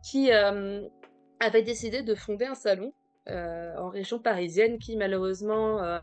[0.03, 2.93] qui avait décidé de fonder un salon
[3.29, 5.99] en région parisienne qui malheureusement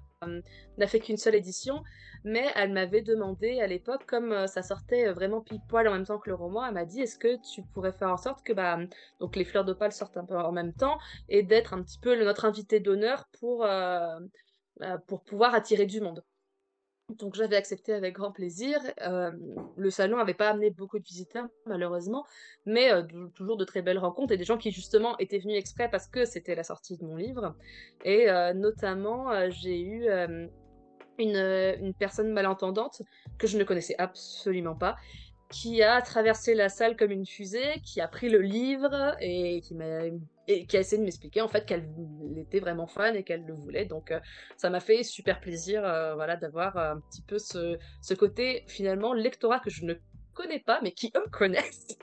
[0.79, 1.83] n'a fait qu'une seule édition
[2.27, 5.93] mais elle m'avait demandé à l'époque, comme euh, ça sortait euh, vraiment pile poil en
[5.93, 8.45] même temps que le roman, elle m'a dit est-ce que tu pourrais faire en sorte
[8.45, 8.79] que bah,
[9.21, 12.21] donc les fleurs d'opale sortent un peu en même temps et d'être un petit peu
[12.23, 14.19] notre invité d'honneur pour, euh,
[15.07, 16.25] pour pouvoir attirer du monde.
[17.09, 18.81] Donc j'avais accepté avec grand plaisir.
[19.77, 22.27] le salon n'avait pas amené beaucoup de visiteurs malheureusement,
[22.67, 22.91] mais
[23.35, 26.25] toujours de très belles rencontres et des gens qui justement étaient venus exprès parce que
[26.25, 27.55] c'était la sortie de mon livre.
[28.05, 30.09] Et notamment j'ai eu
[31.19, 33.03] une, personne malentendante
[33.39, 34.97] que je ne connaissais absolument pas,
[35.49, 39.75] qui a traversé la salle comme une fusée, qui a pris le livre et qui
[39.75, 40.07] m'a
[40.49, 41.89] et qui a essayé de m'expliquer en fait qu'elle
[42.37, 43.85] était vraiment fan et qu'elle le voulait.
[43.85, 44.21] Donc euh,
[44.57, 47.79] ça m'a fait super plaisir euh, voilà d'avoir un petit peu ce,
[48.15, 49.95] côté finalement lectorat que je ne
[50.35, 51.99] connais pas mais qui eux connaissent.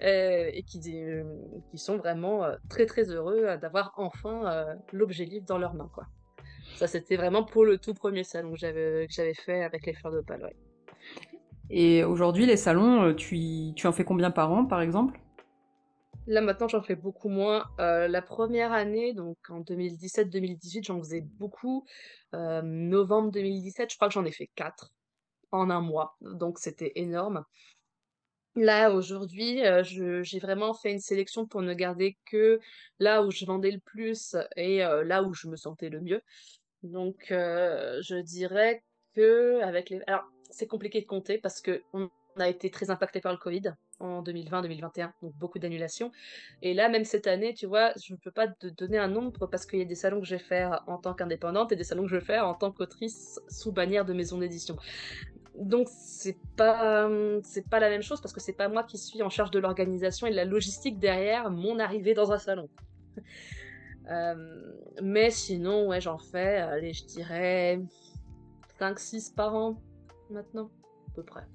[0.00, 0.80] et qui,
[1.74, 6.06] sont vraiment très très heureux d'avoir enfin l'objet livre dans leurs mains quoi.
[6.76, 10.18] Ça, c'était vraiment pour le tout premier salon que j'avais, fait avec les fleurs de
[10.18, 10.56] ouais.
[11.70, 15.18] Et aujourd'hui, les salons, euh, tu, tu en fais combien par an, par exemple?
[16.26, 17.64] Là, maintenant, j'en fais beaucoup moins.
[17.80, 21.84] Euh, la première année, donc en 2017-2018, j'en faisais beaucoup.
[22.34, 24.92] Euh, novembre 2017, je crois que j'en ai fait 4
[25.52, 26.16] en un mois.
[26.20, 27.44] Donc, c'était énorme.
[28.56, 32.60] Là, aujourd'hui, j'ai vraiment fait une sélection pour ne garder que
[33.00, 36.22] là où je vendais le plus et là où je me sentais le mieux.
[36.84, 38.84] Donc, euh, je dirais
[39.14, 40.02] que avec les.
[40.06, 43.72] Alors, c'est compliqué de compter parce que on a été très impacté par le Covid
[44.00, 46.10] en 2020-2021, donc beaucoup d'annulations.
[46.62, 49.46] Et là, même cette année, tu vois, je ne peux pas te donner un nombre
[49.46, 51.84] parce qu'il y a des salons que je vais faire en tant qu'indépendante et des
[51.84, 54.76] salons que je vais faire en tant qu'autrice sous bannière de maison d'édition.
[55.56, 57.08] Donc c'est pas
[57.44, 59.60] c'est pas la même chose parce que c'est pas moi qui suis en charge de
[59.60, 62.68] l'organisation et de la logistique derrière mon arrivée dans un salon.
[65.02, 67.80] mais sinon, ouais, j'en fais, allez, je dirais
[68.80, 69.80] 5-6 par an
[70.30, 70.70] maintenant,
[71.08, 71.46] à peu près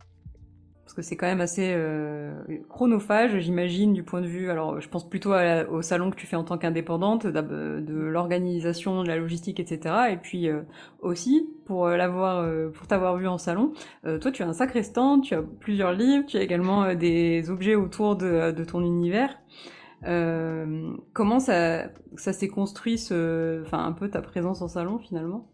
[0.89, 2.33] parce que c'est quand même assez euh,
[2.67, 4.49] chronophage, j'imagine, du point de vue.
[4.49, 5.33] Alors, je pense plutôt
[5.69, 9.95] au salon que tu fais en tant qu'indépendante, de l'organisation, de la logistique, etc.
[10.09, 10.63] Et puis euh,
[11.01, 13.73] aussi pour euh, l'avoir, pour t'avoir vu en salon,
[14.03, 17.75] toi, tu as un sacré stand, tu as plusieurs livres, tu as également des objets
[17.75, 19.37] autour de, de ton univers.
[20.01, 21.83] comment ça,
[22.15, 25.47] ça s'est construit, ce, enfin, un peu ta présence en salon finalement?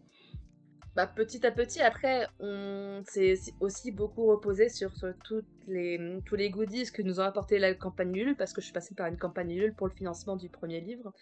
[0.96, 4.92] Bah, petit à petit, après, on s'est aussi beaucoup reposé sur,
[5.24, 8.94] tous les goodies que nous a apporté la campagne Ulule, parce que je suis passée
[8.94, 11.12] par une campagne Ulule pour le financement du premier livre.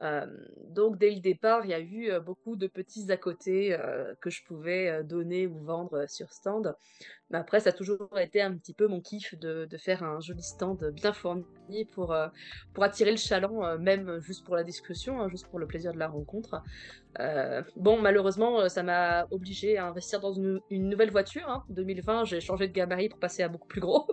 [0.00, 3.76] Donc dès le départ, il y a eu beaucoup de petits à côté
[4.20, 6.74] que je pouvais donner ou vendre sur stand.
[7.30, 10.42] Mais après, ça a toujours été un petit peu mon kiff de, faire un joli
[10.42, 12.14] stand bien fourni pour,
[12.74, 15.98] pour attirer le chaland, même juste pour la discussion, hein, juste pour le plaisir de
[15.98, 16.62] la rencontre.
[17.76, 21.48] bon, malheureusement, ça m'a obligé à investir dans une, nouvelle voiture.
[21.48, 21.64] Hein.
[21.70, 24.06] 2020, j'ai changé de gabarit pour passer à beaucoup plus gros.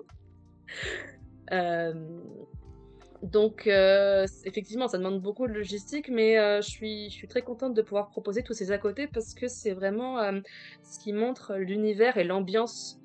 [3.24, 7.44] Donc, euh, effectivement, ça demande beaucoup de logistique, mais euh, je, suis, je suis très
[7.44, 10.40] contente de pouvoir proposer tous ces à côté parce que c'est vraiment euh,
[10.82, 12.98] ce qui montre l'univers et l'ambiance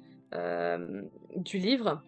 [1.36, 2.02] du livre.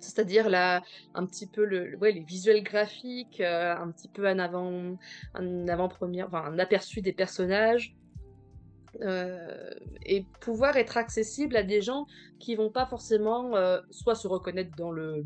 [0.00, 0.82] C'est-à-dire là,
[1.14, 4.98] un petit peu le, ouais, les visuels graphiques, un petit peu un avant,
[5.34, 7.94] un avant-première, enfin, un aperçu des personnages,
[10.04, 12.06] et pouvoir être accessible à des gens
[12.38, 13.52] qui vont pas forcément
[13.90, 15.24] soit se reconnaître dans le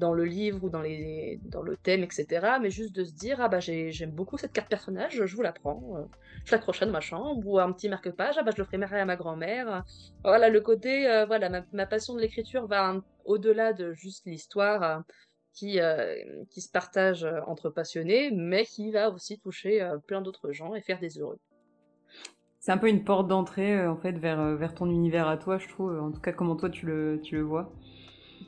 [0.00, 2.54] dans le livre ou dans, les, dans le thème, etc.
[2.60, 5.52] Mais juste de se dire, ah bah j'aime beaucoup cette carte personnage, je vous la
[5.52, 6.02] prends, euh,
[6.44, 9.04] je l'accrocherai dans ma chambre, ou un petit marque-page, ah bah je le ferai à
[9.04, 9.84] ma grand-mère.
[10.24, 14.98] Voilà, le côté, euh, voilà, ma, passion de l'écriture va au-delà de juste l'histoire euh,
[15.52, 15.78] qui,
[16.48, 20.98] qui se partage entre passionnés, mais qui va aussi toucher plein d'autres gens et faire
[21.00, 21.38] des heureux.
[22.60, 25.68] C'est un peu une porte d'entrée en fait vers, vers ton univers à toi, je
[25.68, 25.98] trouve.
[26.00, 27.72] En tout cas, comment toi tu le, tu le vois.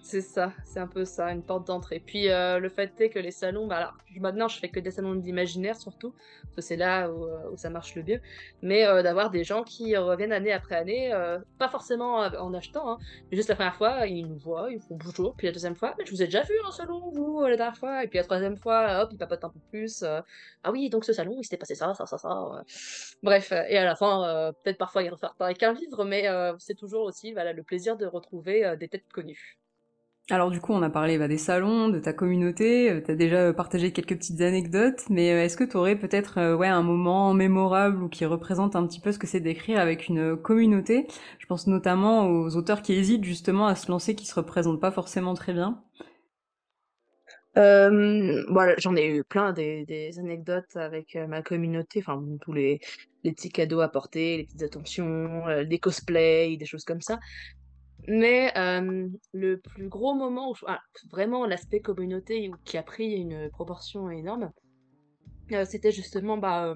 [0.04, 2.02] C'est ça, c'est un peu ça, une porte d'entrée.
[2.04, 5.14] Puis euh, le fait est que les salons, bah maintenant je fais que des salons
[5.14, 6.10] d'imaginaire surtout,
[6.42, 8.20] parce que c'est là où, euh, ça marche le mieux,
[8.62, 11.12] mais euh, d'avoir des gens qui reviennent année après année,
[11.58, 12.98] pas forcément en achetant, hein,
[13.30, 15.94] mais juste la première fois, ils nous voient, ils font bonjour, puis la deuxième fois,
[15.96, 18.24] mais je vous ai déjà vu en salon, vous, la dernière fois, et puis la
[18.24, 21.58] troisième fois, hop, ils papotent un peu plus, ah oui, donc ce salon, il s'était
[21.58, 22.64] passé ça, ça, ça, ça.
[23.22, 26.26] Bref, et à la fin, peut-être parfois ils repartent avec un livre, mais
[26.58, 29.61] c'est toujours aussi voilà, le plaisir de retrouver des têtes connues.
[30.30, 33.16] Alors du coup, on a parlé bah, des salons, de ta communauté, euh, tu as
[33.16, 36.82] déjà euh, partagé quelques petites anecdotes, mais euh, est-ce que tu aurais peut-être ouais, un
[36.82, 41.08] moment mémorable ou qui représente un petit peu ce que c'est d'écrire avec une communauté?
[41.40, 44.92] Je pense notamment aux auteurs qui hésitent justement à se lancer, qui se représentent pas
[44.92, 45.82] forcément très bien.
[47.56, 52.80] voilà, j'en ai eu plein des, anecdotes avec ma communauté, enfin tous les,
[53.24, 57.18] les petits cadeaux apportés, les petites attentions, des cosplays, des choses comme ça.
[58.08, 58.52] Mais
[59.32, 64.50] le plus gros moment ah, vraiment l'aspect communauté qui a pris une proportion énorme,
[65.64, 66.74] c'était justement bah,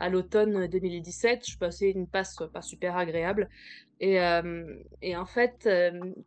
[0.00, 1.48] à l'automne 2017.
[1.48, 3.48] Je passais une passe pas super agréable.
[4.00, 5.68] Et, en fait,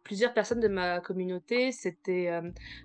[0.04, 1.72] plusieurs personnes de ma communauté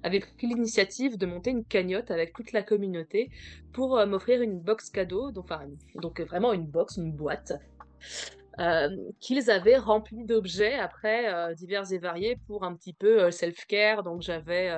[0.02, 3.30] avaient pris l'initiative de monter une cagnotte avec toute la communauté
[3.72, 7.52] pour m'offrir une box cadeau, donc vraiment une box, une boîte,
[8.58, 8.88] euh,
[9.20, 14.02] qu'ils avaient rempli d'objets après euh, divers et variés pour un petit peu euh, self-care.
[14.02, 14.70] Donc j'avais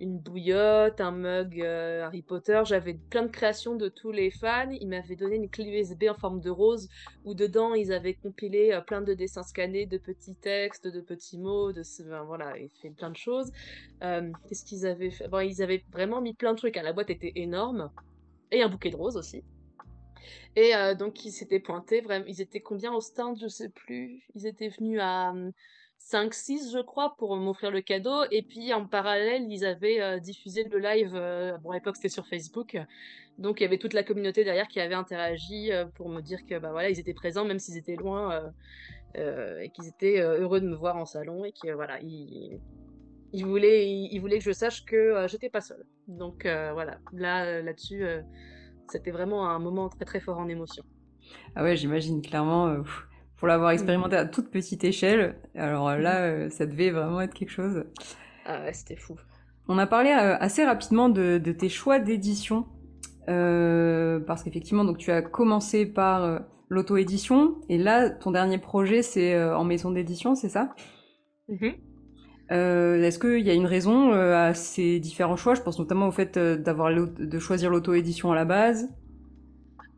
[0.00, 4.70] une bouillotte, un mug Harry Potter, j'avais plein de créations de tous les fans.
[4.70, 6.88] Ils m'avaient donné une clé USB en forme de rose
[7.24, 11.72] où dedans ils avaient compilé plein de dessins scannés, de petits textes, de petits mots,
[11.72, 11.82] de
[12.24, 13.50] voilà, ils fait plein de choses.
[14.00, 15.28] Qu'est-ce qu'ils avaient fait?
[15.46, 16.76] Ils avaient vraiment mis plein de trucs.
[16.76, 16.82] Hein.
[16.82, 17.90] La boîte était énorme
[18.50, 19.44] et un bouquet de roses aussi.
[20.56, 22.24] Et euh, donc, ils s'étaient pointés, vraiment.
[22.26, 24.22] Ils étaient combien au stand Je sais plus.
[24.34, 25.32] Ils étaient venus à
[25.98, 28.24] 5-6, hum, je crois, pour m'offrir le cadeau.
[28.30, 31.12] Et puis, en parallèle, ils avaient euh, diffusé le live.
[31.14, 32.76] Euh, bon, à l'époque, c'était sur Facebook.
[33.38, 36.58] Donc, il y avait toute la communauté derrière qui avait interagi pour me dire que,
[36.58, 38.52] bah voilà, ils étaient présents, même s'ils étaient loin.
[39.14, 41.44] et qu'ils étaient heureux de me voir en salon.
[41.44, 42.60] Et que, voilà, ils.
[43.32, 45.86] Ils voulaient, ils, voulaient que je sache que j'étais pas seule.
[46.08, 48.04] Donc voilà, là là-dessus,
[48.90, 50.84] c'était vraiment un moment très très fort en émotion.
[51.54, 52.82] Ah ouais, j'imagine clairement, euh,
[53.36, 57.34] pour l'avoir expérimenté à toute petite échelle, alors euh, là, euh, ça devait vraiment être
[57.34, 57.84] quelque chose.
[58.46, 59.16] Ah ouais, c'était fou.
[59.68, 62.66] On a parlé assez rapidement de, tes choix d'édition,
[63.26, 69.62] parce qu'effectivement, donc tu as commencé par l'auto-édition, et là, ton dernier projet, c'est en
[69.62, 70.74] maison d'édition, c'est ça?
[71.48, 71.89] Mm-hmm.
[72.50, 75.54] Euh, Est-ce qu'il y a une raison euh, à ces différents choix?
[75.54, 78.88] Je pense notamment au fait euh, d'avoir de choisir l'auto-édition à la base.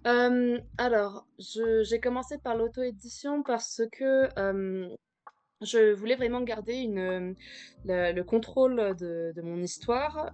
[0.04, 4.28] Alors, j'ai commencé par l'auto-édition parce que
[5.60, 10.32] je voulais vraiment garder le, contrôle de, de, mon histoire,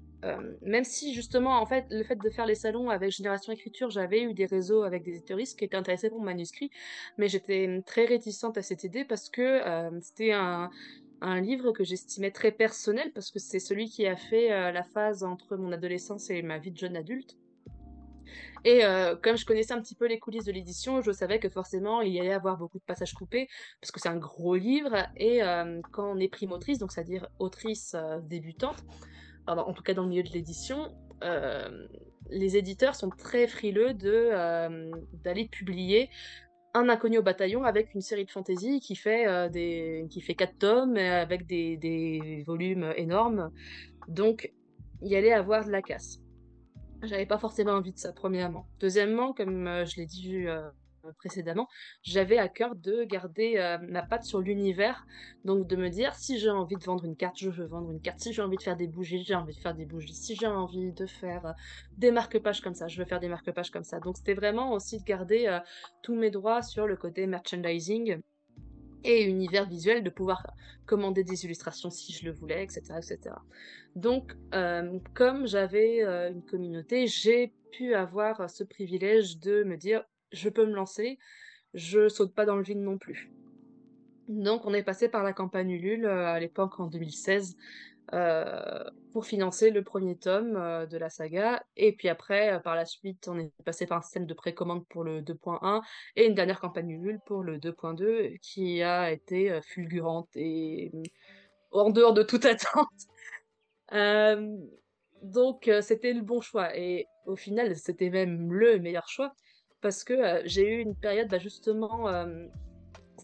[0.63, 4.23] même si justement, en fait, le fait de faire les salons avec Génération Écriture, j'avais
[4.23, 6.71] eu des réseaux avec des éditoristes qui étaient intéressés pour mon manuscrit,
[7.19, 9.61] mais j'étais très réticente à cette idée parce que
[10.01, 10.71] c'était un,
[11.21, 15.25] un livre que j'estimais très personnel parce que c'est celui qui a fait la phase
[15.25, 17.37] entre mon adolescence et ma vie de jeune adulte.
[18.65, 21.49] Et euh, comme je connaissais un petit peu les coulisses de l'édition, je savais que
[21.49, 23.49] forcément il y allait avoir beaucoup de passages coupés,
[23.81, 27.95] parce que c'est un gros livre, et euh, quand on est primotrice, donc c'est-à-dire autrice
[27.95, 28.85] euh, débutante,
[29.47, 30.95] en tout cas dans le milieu de l'édition,
[32.29, 36.11] les éditeurs sont très frileux d'aller publier
[36.79, 40.59] un inconnu au bataillon avec une série de fantasy qui fait des qui fait quatre
[40.59, 43.51] tomes avec des, volumes énormes.
[44.09, 44.53] Donc
[45.03, 46.21] il y allait avoir de la casse.
[47.03, 48.67] J'avais pas forcément envie de ça, premièrement.
[48.81, 50.69] Deuxièmement, comme euh, je l'ai dit euh,
[51.13, 51.69] précédemment,
[52.03, 55.07] j'avais à cœur de garder euh, ma patte sur l'univers.
[55.45, 58.01] Donc de me dire, si j'ai envie de vendre une carte, je veux vendre une
[58.01, 58.21] carte.
[58.21, 60.15] Si j'ai envie de faire des bougies, j'ai envie de faire des bougies.
[60.15, 61.55] Si j'ai envie de faire
[61.97, 64.01] des marque-pages comme ça, je veux faire des marque-pages comme ça.
[64.01, 65.59] Donc c'était vraiment aussi de garder
[66.03, 68.21] tous mes droits sur le côté merchandising
[69.05, 70.47] et univers visuel, de pouvoir
[70.87, 72.83] commander des illustrations si je le voulais, etc.
[72.97, 73.37] etc.
[73.95, 80.03] Donc, euh, comme j'avais euh, une communauté, j'ai pu avoir ce privilège de me dire,
[80.33, 81.19] je peux me lancer,
[81.75, 83.31] je saute pas dans le vide non plus.
[84.29, 87.57] Donc, on est passé par la campagne Ulule euh, à l'époque en 2016
[88.13, 91.65] euh, pour financer le premier tome euh, de la saga.
[91.77, 95.03] Et puis après, par la suite, on est passé par un système de précommande pour
[95.03, 95.83] le 2.1
[96.17, 100.93] et une dernière campagne Ulule pour le 2.2 qui a été fulgurante et
[101.71, 102.89] en dehors de toute attente.
[105.23, 106.77] donc c'était le bon choix.
[106.77, 109.33] Et au final, c'était même le meilleur choix
[109.81, 112.09] parce que j'ai eu une période bah, justement...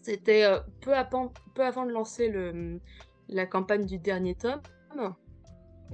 [0.03, 0.45] c'était
[0.81, 0.91] peu,
[1.53, 2.33] peu avant de lancer
[3.29, 4.61] la campagne du dernier tome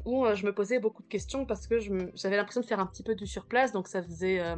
[0.06, 1.80] où euh, je me posais beaucoup de questions parce que
[2.16, 3.72] j'avais l'impression de faire un petit peu du surplace.
[3.72, 4.56] Donc ça faisait, euh,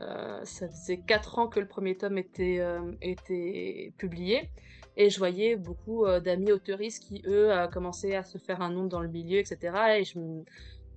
[0.00, 2.60] euh, ça faisait 4 ans que le premier tome était,
[3.00, 4.50] était publié.
[4.96, 9.00] Et je voyais beaucoup d'amis auteuristes qui, eux, commençaient à se faire un nom dans
[9.00, 9.98] le milieu, etc.
[9.98, 10.44] Et je me,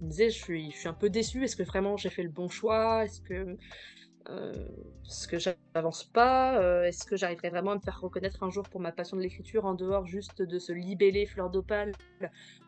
[0.01, 1.43] disais, je suis, je suis un peu déçue.
[1.45, 3.05] Est-ce que vraiment j'ai fait le bon choix?
[3.05, 3.57] Est-ce que euh,
[4.27, 8.63] est-ce que j'avance pas euh, Est-ce que j'arriverai vraiment à me faire reconnaître un jour
[8.63, 11.91] pour ma passion de l'écriture en dehors juste de ce libellé fleur d'opale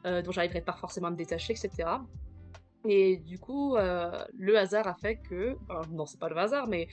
[0.06, 1.89] euh, dont j'arriverai pas forcément à me détacher, etc.
[2.86, 5.58] Et du coup, le hasard a fait que,
[5.91, 6.88] non, c'est pas le hasard, mais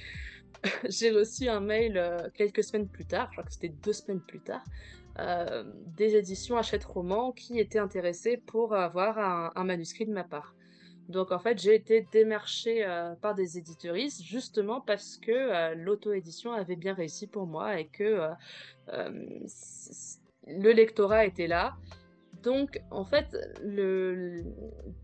[0.89, 4.41] j'ai reçu un mail quelques semaines plus tard, je crois que c'était deux semaines plus
[4.41, 4.65] tard,
[5.95, 9.19] des éditions Hachette Roman qui étaient intéressées pour avoir
[9.55, 10.55] un manuscrit de ma part.
[11.09, 16.53] Donc en fait, j'ai été démarchée euh, par des éditeuristes justement parce que euh, l'auto-édition
[16.53, 18.31] avait bien réussi pour moi et que
[18.89, 19.11] euh,
[20.47, 21.77] le lectorat était là.
[22.43, 23.35] Donc en fait,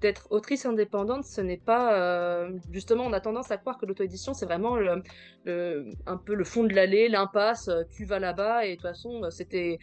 [0.01, 4.45] d'être autrice indépendante, ce n'est pas justement on a tendance à croire que l'auto-édition c'est
[4.45, 9.23] vraiment un peu le fond de l'allée, l'impasse, tu vas là-bas et de toute façon
[9.31, 9.79] c'était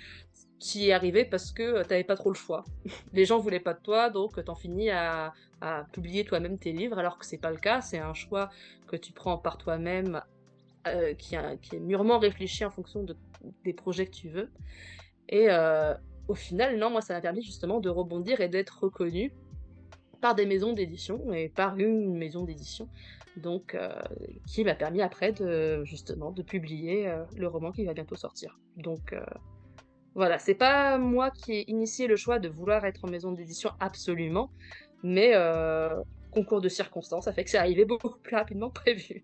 [0.60, 2.64] tu y arrivé parce que tu n'avais pas trop le choix.
[3.14, 5.34] Les gens voulaient pas de toi, donc t'en finis à,
[5.92, 8.50] publier toi-même tes livres, alors que c'est pas le cas, c'est un choix
[8.88, 10.22] que tu prends par toi-même,
[10.88, 13.18] euh, qui, est mûrement réfléchi en fonction de,
[13.64, 14.50] des projets que tu veux.
[15.30, 15.96] Et euh,
[16.28, 19.34] au final, non, moi, ça m'a permis justement de rebondir et d'être reconnu
[20.22, 22.88] par des maisons d'édition et par une maison d'édition,
[23.36, 23.90] donc euh,
[24.48, 28.60] qui m'a permis après de justement de publier le roman qui va bientôt sortir.
[28.78, 29.14] Donc
[30.18, 33.72] voilà, c'est pas moi qui ai initié le choix de vouloir être en maison d'édition
[33.80, 34.52] absolument,
[35.04, 35.96] mais euh,
[36.32, 39.24] concours de circonstances ça fait que c'est arrivé beaucoup plus rapidement que prévu.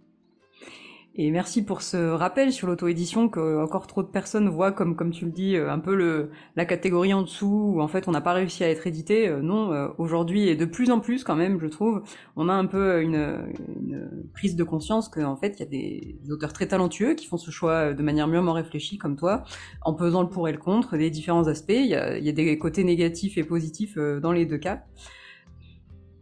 [1.16, 5.12] Et merci pour ce rappel sur l'auto-édition que encore trop de personnes voient comme, comme
[5.12, 8.22] tu le dis, euh, un peu la catégorie en dessous où en fait on n'a
[8.22, 9.28] pas réussi à être édité.
[9.28, 12.02] Euh, non, aujourd'hui et de plus en plus quand même, je trouve,
[12.36, 13.48] on a un peu une,
[14.34, 17.52] prise de conscience qu'en fait il y a des auteurs très talentueux qui font ce
[17.52, 19.44] choix de manière mûrement réfléchie comme toi,
[19.84, 21.74] en pesant le pour et le contre des différents aspects.
[21.74, 24.84] Il y a des côtés négatifs et positifs dans les deux cas.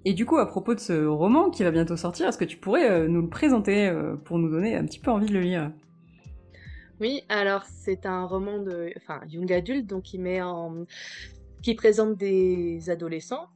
[0.04, 2.58] Et du coup, à propos de ce roman qui va bientôt sortir, est-ce que tu
[2.58, 5.42] pourrais euh, nous le présenter euh, pour nous donner un petit peu envie de le
[5.42, 5.72] lire?
[7.00, 10.86] Oui, alors c'est un roman de, enfin, young adulte, donc qui met en,
[11.62, 13.48] qui présente des adolescents.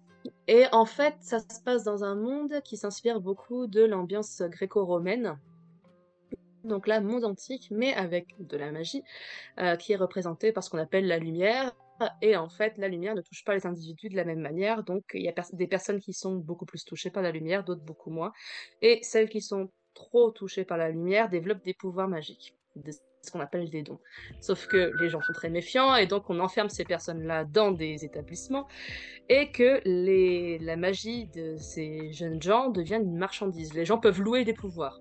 [0.48, 5.38] Et en fait, ça se passe dans un monde qui s'inspire beaucoup de l'ambiance gréco-romaine.
[6.64, 9.04] Donc là, monde antique, mais avec de la magie,
[9.60, 11.76] euh, qui est représentée par ce qu'on appelle la lumière,
[12.22, 14.84] et en fait, la lumière ne touche pas les individus de la même manière.
[14.84, 17.84] Donc, il y a des personnes qui sont beaucoup plus touchées par la lumière, d'autres
[17.84, 18.32] beaucoup moins.
[18.82, 22.56] Et celles qui sont trop touchées par la lumière développent des pouvoirs magiques,
[23.22, 24.00] ce qu'on appelle des dons.
[24.42, 28.04] Sauf que les gens sont très méfiants et donc on enferme ces personnes-là dans des
[28.04, 28.68] établissements
[29.30, 29.82] et que
[30.66, 33.74] la magie de ces jeunes gens devient une marchandise.
[33.74, 35.00] Les gens peuvent louer des pouvoirs.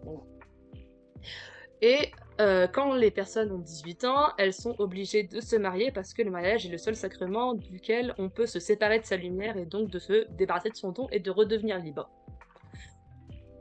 [1.83, 6.13] Et euh, quand les personnes ont 18 ans, elles sont obligées de se marier parce
[6.15, 9.57] que le mariage est le seul sacrement duquel on peut se séparer de sa lumière
[9.57, 12.11] et donc de se débarrasser de son don et de redevenir libre.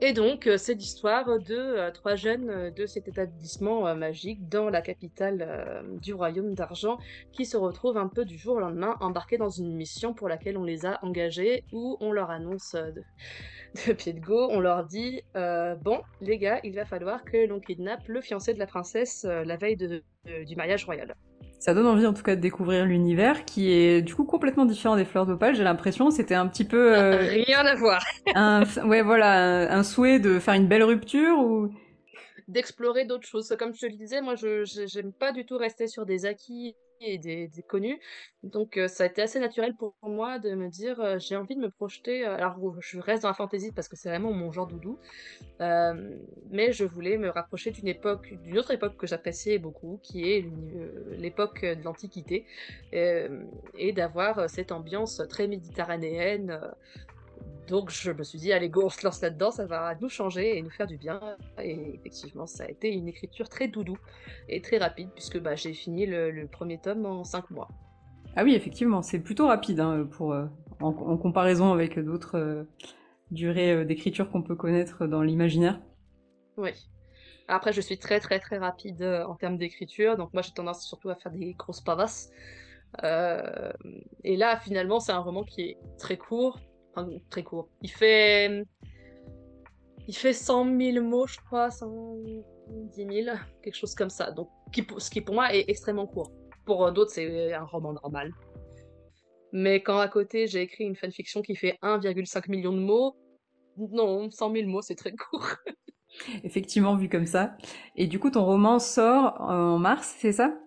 [0.05, 4.81] Et donc, euh, c'est l'histoire de euh, trois jeunes de cet établissement magique dans la
[4.81, 6.97] capitale du royaume d'argent
[7.31, 10.57] qui se retrouvent un peu du jour au lendemain embarqués dans une mission pour laquelle
[10.57, 12.75] on les a engagés où on leur annonce
[13.87, 17.47] de pied de go, on leur dit euh, Bon, les gars, il va falloir que
[17.47, 21.15] l'on kidnappe le fiancé de la princesse euh, la veille du mariage royal.
[21.63, 24.97] Ça donne envie en tout cas de découvrir l'univers qui est du coup complètement différent
[24.97, 25.55] des fleurs d'opale.
[25.55, 28.03] J'ai l'impression c'était un petit peu euh, rien à voir.
[28.35, 31.69] un, ouais voilà un, souhait de faire une belle rupture ou?
[32.49, 33.55] D'explorer d'autres choses.
[33.57, 36.75] Comme je te le disais, moi je j'aime pas du tout rester sur des acquis
[37.01, 37.99] et des, connus.
[38.43, 41.55] Donc euh, ça a été assez naturel pour moi de me dire euh, j'ai envie
[41.55, 42.25] de me projeter.
[42.25, 44.99] Euh, alors je reste dans la fantasy parce que c'est vraiment mon genre doudou,
[45.59, 50.45] mais je voulais me rapprocher d'une époque, d'une autre époque que j'appréciais beaucoup, qui est
[51.17, 52.45] l'époque de l'Antiquité,
[52.91, 56.59] et d'avoir cette ambiance très méditerranéenne
[57.67, 60.57] donc je me suis dit, allez go, on se lance là-dedans, ça va nous changer
[60.57, 61.19] et nous faire du bien.
[61.61, 63.97] Et effectivement, ça a été une écriture très doudou
[64.49, 67.69] et très rapide, puisque bah, j'ai fini le, premier tome en 5 mois.
[68.35, 70.45] Ah oui, effectivement, c'est plutôt rapide hein, pour, euh,
[70.81, 72.63] en, comparaison avec d'autres euh,
[73.31, 75.79] durées euh, d'écriture qu'on peut connaître dans l'imaginaire.
[76.57, 76.71] Oui.
[77.47, 81.09] Après, je suis très très très rapide en termes d'écriture, donc moi j'ai tendance surtout
[81.09, 82.31] à faire des grosses pavasses.
[83.03, 86.59] et là, finalement, c'est un roman qui est très court,
[87.29, 87.69] très court.
[87.81, 88.63] Il fait.
[90.07, 92.43] Il fait 100 000 mots, je crois, 110
[92.95, 94.31] 000, quelque chose comme ça.
[94.31, 94.49] Donc,
[94.97, 96.31] ce qui pour moi est extrêmement court.
[96.65, 98.33] Pour d'autres, c'est un roman normal.
[99.53, 103.15] Mais quand à côté, j'ai écrit une fanfiction qui fait 1,5 million de mots,
[103.77, 105.45] non, 100 000 mots, c'est très court.
[106.43, 107.55] Effectivement, vu comme ça.
[107.95, 110.57] Et du coup, ton roman sort en mars, c'est ça?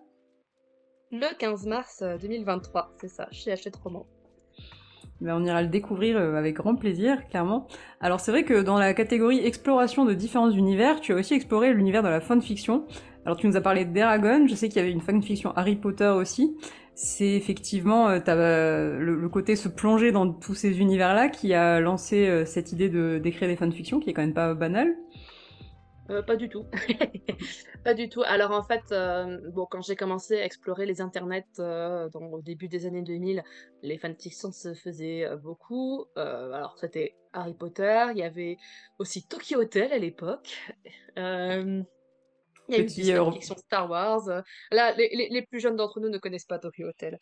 [1.11, 4.05] Le 15 mars 2023, c'est ça, chez Hachette Roman.
[5.21, 7.67] Ben, on ira le découvrir euh, avec grand plaisir, clairement.
[8.01, 11.73] Alors c'est vrai que dans la catégorie exploration de différents univers, tu as aussi exploré
[11.73, 12.85] l'univers de la fanfiction.
[13.25, 16.13] Alors tu nous as parlé d'Eragon, je sais qu'il y avait une fanfiction Harry Potter
[16.15, 16.55] aussi.
[16.93, 22.43] C'est effectivement euh, euh, le, côté se plonger dans tous ces univers-là qui a lancé
[22.45, 24.95] cette idée de d'écrire des fanfictions, qui est quand même pas banale.
[26.09, 26.65] Euh, pas du tout.
[27.83, 28.23] pas du tout.
[28.25, 32.67] Alors en fait, euh, bon, quand j'ai commencé à explorer les internets euh, au début
[32.67, 33.43] des années 2000,
[33.83, 36.05] les fanfictions se faisaient beaucoup.
[36.15, 38.57] alors c'était Harry Potter, il y avait
[38.99, 40.49] aussi Tokyo Hotel à l'époque.
[41.17, 41.85] il
[42.69, 44.43] y a eu des fanfictions Star Wars.
[44.71, 47.19] Là, les, les, plus jeunes d'entre nous ne connaissent pas Tokyo Hotel.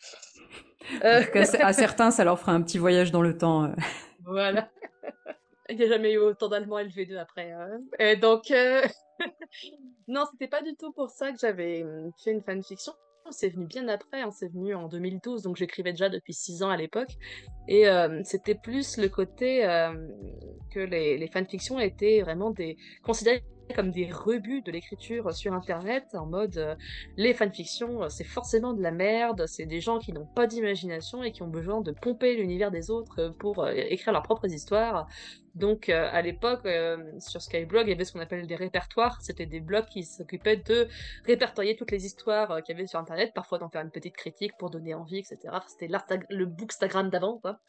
[1.02, 3.74] à certains, ça leur fera un petit voyage dans le temps.
[4.24, 4.70] Voilà.
[5.70, 7.52] Il n'y a jamais eu autant d'Allemands LV2 après.
[7.52, 7.82] Hein.
[8.00, 8.82] Et donc, euh...
[10.08, 12.94] non, c'était pas du tout pour ça que j'avais hum, fait une fanfiction.
[13.32, 14.30] C'est venu bien après, hein.
[14.30, 17.10] c'est venu en 2012, donc j'écrivais déjà depuis 6 ans à l'époque.
[17.68, 19.94] Et euh, c'était plus le côté euh,
[20.72, 23.44] que les, les fanfictions étaient vraiment des considérées
[23.74, 26.76] comme des rebuts de l'écriture sur internet en mode euh,
[27.18, 31.24] les fanfictions euh, c'est forcément de la merde, c'est des gens qui n'ont pas d'imagination
[31.24, 35.08] et qui ont besoin de pomper l'univers des autres euh, pour écrire leurs propres histoires.
[35.56, 36.68] Donc à l'époque
[37.20, 40.58] sur Skyblog il y avait ce qu'on appelle des répertoires, c'était des blogs qui s'occupaient
[40.58, 40.90] de
[41.26, 44.52] répertorier toutes les histoires qu'il y avait sur internet, parfois d'en faire une petite critique
[44.60, 45.38] pour donner envie, etc.
[45.68, 45.88] C'était
[46.30, 47.62] le bookstagram d'avant quoi.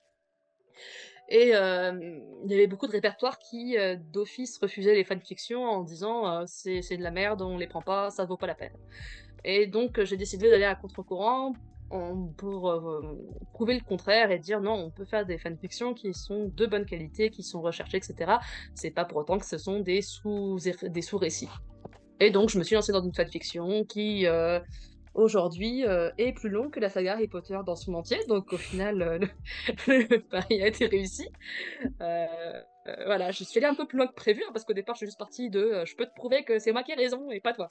[1.29, 5.83] Et euh, il y avait beaucoup de répertoires qui, euh, d'office, refusaient les fanfictions en
[5.83, 8.75] disant euh, c'est, de la merde, on les prend pas, ça vaut pas la peine.
[9.45, 11.53] Et donc j'ai décidé d'aller à contre-courant
[12.37, 12.83] pour
[13.53, 16.85] prouver le contraire et dire non, on peut faire des fanfictions qui sont de bonne
[16.85, 18.39] qualité, qui sont recherchées, etc.
[18.75, 21.49] C'est pas pour autant que ce sont des sous des sous-récits.
[22.19, 24.27] Et donc je me suis lancée dans une fanfiction qui
[25.17, 28.19] aujourd'hui euh, est plus long que la saga Harry Potter dans son entier.
[28.29, 29.19] Donc au final, euh,
[29.89, 31.29] le, pari a été réussi.
[32.01, 32.27] Euh,
[33.07, 34.99] voilà, je suis allée un peu plus loin que prévu hein, parce qu'au départ, je
[34.99, 37.41] suis juste partie de je peux te prouver que c'est moi qui ai raison et
[37.41, 37.69] pas toi.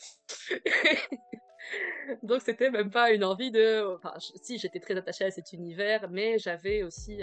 [2.24, 3.96] Donc c'était même pas une envie de.
[3.96, 7.22] Enfin, si j'étais très attachée à cet univers, mais j'avais aussi.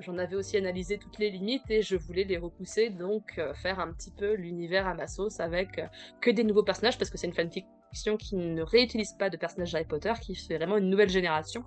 [0.00, 3.92] J'en avais aussi analysé toutes les limites et je voulais les repousser, donc faire un
[3.92, 5.80] petit peu l'univers à ma sauce avec
[6.20, 9.36] que des nouveaux personnages parce que c'est une fanfic fanfiction qui ne réutilise pas de
[9.36, 11.64] personnages Harry Potter, qui fait vraiment une nouvelle génération,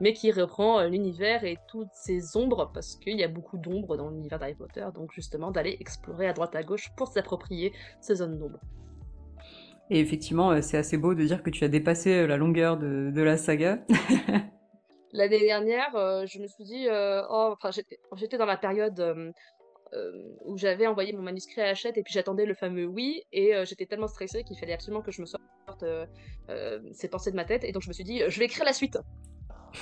[0.00, 3.96] mais qui reprend euh, l'univers et toutes ses ombres, parce qu'il y a beaucoup d'ombres
[3.96, 8.16] dans l'univers d'Harry Potter, donc justement d'aller explorer à droite à gauche pour s'approprier ces
[8.16, 8.60] zones d'ombre.
[9.90, 12.78] Et effectivement, euh, c'est assez beau de dire que tu as dépassé euh, la longueur
[12.78, 13.78] de, de la saga.
[15.12, 15.92] L'année dernière,
[16.26, 17.70] je me suis dit, oh, enfin,
[18.16, 19.32] j'étais dans la période
[20.44, 23.64] où j'avais envoyé mon manuscrit à Hachette et puis j'attendais le fameux oui et euh,
[23.64, 25.42] j'étais tellement stressée qu'il fallait absolument que je me sorte
[25.82, 28.64] euh, ces pensées de ma tête et donc je me suis dit je vais écrire
[28.64, 28.98] la suite.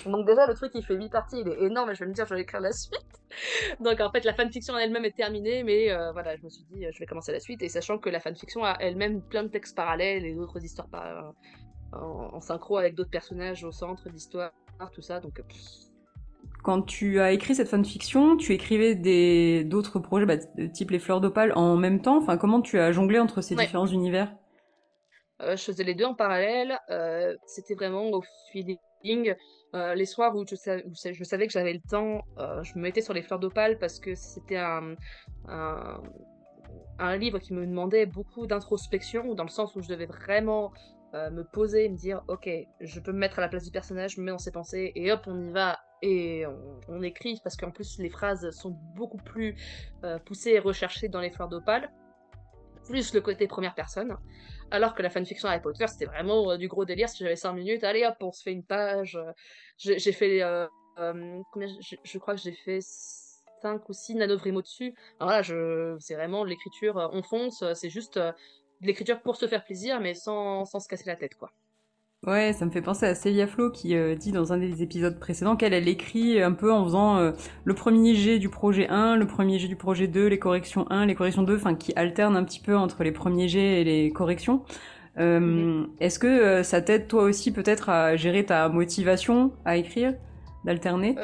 [0.06, 2.14] Donc déjà le truc il fait 8 parties, il est énorme et je vais me
[2.14, 3.20] dire je vais écrire la suite.
[3.80, 6.86] donc en fait la fanfiction en elle-même est terminée mais voilà je me suis dit
[6.90, 9.76] je vais commencer la suite et sachant que la fanfiction a elle-même plein de textes
[9.76, 11.34] parallèles et d'autres histoires
[11.92, 14.52] en, synchro avec d'autres personnages au centre d'histoire,
[14.92, 15.42] tout ça donc
[16.62, 20.36] quand tu as écrit cette fanfiction, tu écrivais des d'autres projets, bah,
[20.72, 22.18] type les fleurs d'opale, en même temps.
[22.18, 24.32] Enfin, comment tu as jonglé entre ces différents univers?
[25.42, 26.78] Euh, Je faisais les deux en parallèle.
[26.90, 29.34] Euh, C'était vraiment au feeling.
[29.74, 33.00] Euh, les soirs où je, je savais que j'avais le temps, euh, je me mettais
[33.00, 34.94] sur les fleurs d'opale parce que c'était un,
[35.48, 36.00] un,
[37.00, 40.72] un, livre qui me demandait beaucoup d'introspection, dans le sens où je devais vraiment
[41.14, 42.48] me poser et me dire ok
[42.80, 44.92] je peux me mettre à la place du personnage, je me mets dans ses pensées
[44.94, 46.44] et hop on y va et
[46.88, 49.54] on, écrit parce qu'en plus les phrases sont beaucoup plus
[50.04, 51.90] euh, poussées et recherchées dans les fleurs d'opale
[52.86, 54.16] plus le côté première personne.
[54.72, 57.08] Alors que la fanfiction Harry Potter c'était vraiment euh, du gros délire.
[57.08, 59.18] Si j'avais 5 minutes allez hop on se fait une page.
[59.78, 60.42] J'ai fait
[60.96, 61.68] combien
[62.04, 64.94] je, crois que j'ai fait 5 ou 6 nanovrimos dessus.
[65.20, 68.18] Alors là je c'est vraiment l'écriture on fonce c'est juste
[68.82, 71.52] l'écriture pour se faire plaisir, mais sans, sans, se casser la tête, quoi.
[72.24, 75.18] Ouais, ça me fait penser à Celia Flo qui euh, dit dans un des épisodes
[75.18, 77.32] précédents qu'elle elle écrit un peu en faisant euh,
[77.64, 81.06] le premier jet du projet 1, le premier jet du projet 2, les corrections 1,
[81.06, 84.12] les corrections 2, enfin qui alterne un petit peu entre les premiers jets et les
[84.12, 84.62] corrections.
[85.18, 85.88] Euh, mm-hmm.
[85.98, 90.14] Est-ce que ça t'aide toi aussi peut-être à gérer ta motivation à écrire,
[90.64, 91.16] d'alterner?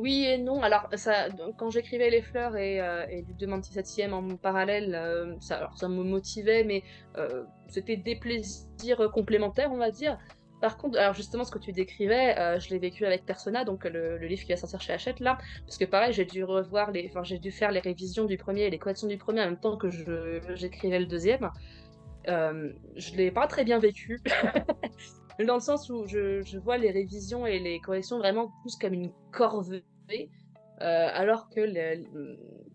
[0.00, 0.62] Oui et non.
[0.62, 5.58] Alors, ça, quand j'écrivais Les Fleurs et, euh, et du 27e en parallèle, euh, ça,
[5.58, 6.82] alors, ça me motivait, mais
[7.16, 10.18] euh, c'était des plaisirs complémentaires, on va dire.
[10.60, 14.18] Par contre, alors justement, ce que tu décrivais, je l'ai vécu avec Persona, donc le,
[14.18, 17.38] livre qui va sortir chez Hachette là, parce que pareil, j'ai dû revoir enfin, j'ai
[17.38, 19.88] dû faire les révisions du premier et les corrections du premier en même temps que
[20.54, 21.50] j'écrivais le deuxième.
[22.26, 24.20] je l'ai pas très bien vécu.
[25.46, 29.12] dans le sens où je, vois les révisions et les corrections vraiment plus comme une
[29.32, 29.84] corvée,
[30.82, 31.60] euh, alors que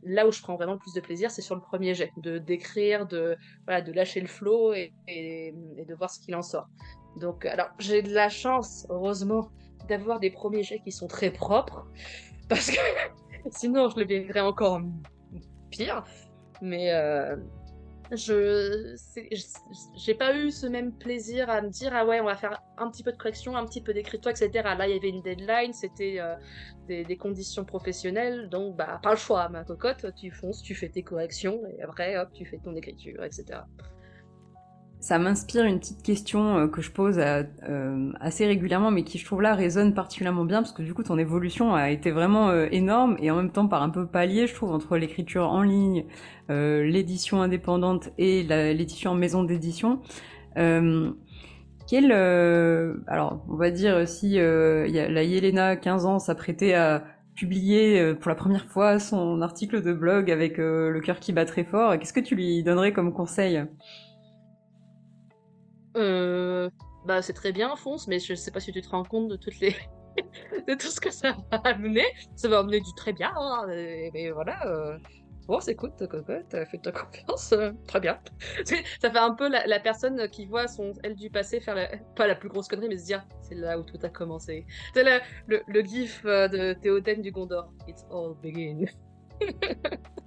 [0.03, 3.07] là où je prends vraiment plus de plaisir, c'est sur le premier jet, de d'écrire,
[3.07, 3.35] de
[3.65, 6.67] voilà, de lâcher le flow et, de voir ce qu'il en sort.
[7.19, 9.49] Donc, alors j'ai de la chance, heureusement,
[9.87, 11.87] d'avoir des premiers jets qui sont très propres,
[12.49, 12.79] parce que
[13.51, 14.81] sinon je le vivrais encore
[15.71, 16.03] pire.
[16.61, 17.35] Mais euh,
[18.11, 18.95] je
[19.95, 22.89] j'ai pas eu ce même plaisir à me dire ah ouais on va faire un
[22.89, 24.49] petit peu de correction un petit peu d'écriture etc.
[24.63, 26.35] Là il y avait une deadline c'était euh,
[26.87, 31.03] des, conditions professionnelles donc bah pas le choix ma cocotte tu fonces tu fais tes
[31.03, 33.61] corrections et après hop tu fais ton écriture etc
[35.05, 39.25] ça m'inspire une petite question euh, que je pose euh, assez régulièrement, mais qui je
[39.25, 42.65] trouve là résonne particulièrement bien parce que du coup ton évolution a été vraiment euh,
[42.71, 46.05] énorme et en même temps par un peu palier, je trouve, entre l'écriture en ligne,
[46.49, 50.01] l'édition indépendante et l'édition en maison d'édition.
[50.55, 57.03] quel, alors on va dire si la Yelena, 15 ans, s'apprêtait à
[57.35, 61.63] publier pour la première fois son article de blog avec le cœur qui bat très
[61.63, 63.63] fort, qu'est-ce que tu lui donnerais comme conseil?
[65.95, 66.69] Euh,
[67.05, 69.35] bah c'est très bien, Fonce, mais je sais pas si tu te rends compte de
[69.35, 69.75] toutes les
[70.67, 72.05] de tout ce que ça va amener.
[72.35, 74.65] Ça va amener du très bien, hein, mais voilà.
[74.67, 74.97] Euh...
[75.47, 78.19] Bon, c'est cool, cocotte, fais-toi confiance, euh, très bien.
[78.65, 82.33] ça fait un peu la, personne qui voit son elle du passé faire pas la
[82.33, 84.65] plus grosse connerie, mais se dire c'est là où tout a commencé.
[84.95, 87.71] C'est le, le, gif euh, de Théoden du Gondor.
[87.87, 88.85] It's all begin.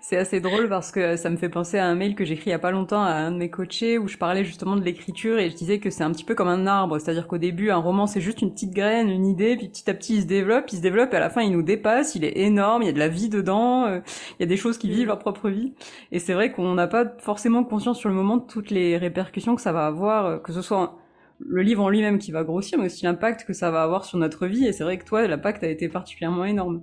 [0.00, 2.50] C'est assez drôle parce que ça me fait penser à un mail que j'écris il
[2.50, 5.38] y a pas longtemps à un de mes coachés où je parlais justement de l'écriture
[5.38, 7.76] et je disais que c'est un petit peu comme un arbre, c'est-à-dire qu'au début un
[7.76, 10.66] roman c'est juste une petite graine, une idée, puis petit à petit il se développe,
[10.72, 12.88] il se développe et à la fin il nous dépasse, il est énorme, il y
[12.88, 14.00] a de la vie dedans, euh,
[14.38, 15.74] il y a des choses qui vivent leur propre vie.
[16.12, 19.56] Et c'est vrai qu'on n'a pas forcément conscience sur le moment de toutes les répercussions
[19.56, 20.98] que ça va avoir, euh, que ce soit
[21.38, 24.18] le livre en lui-même qui va grossir, mais aussi l'impact que ça va avoir sur
[24.18, 24.66] notre vie.
[24.66, 26.82] Et c'est vrai que toi l'impact a été particulièrement énorme.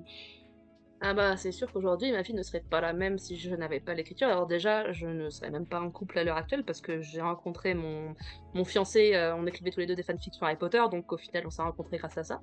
[1.06, 3.82] Ah bah c'est sûr qu'aujourd'hui ma fille ne serait pas la même si je n'avais
[3.82, 4.30] pas l'écriture.
[4.30, 7.20] Alors déjà je ne serais même pas en couple à l'heure actuelle parce que j'ai
[7.20, 8.16] rencontré mon,
[8.54, 11.46] mon fiancé, euh, on écrivait tous les deux des fanfictions Harry Potter donc au final
[11.46, 12.40] on s'est rencontrés grâce à ça.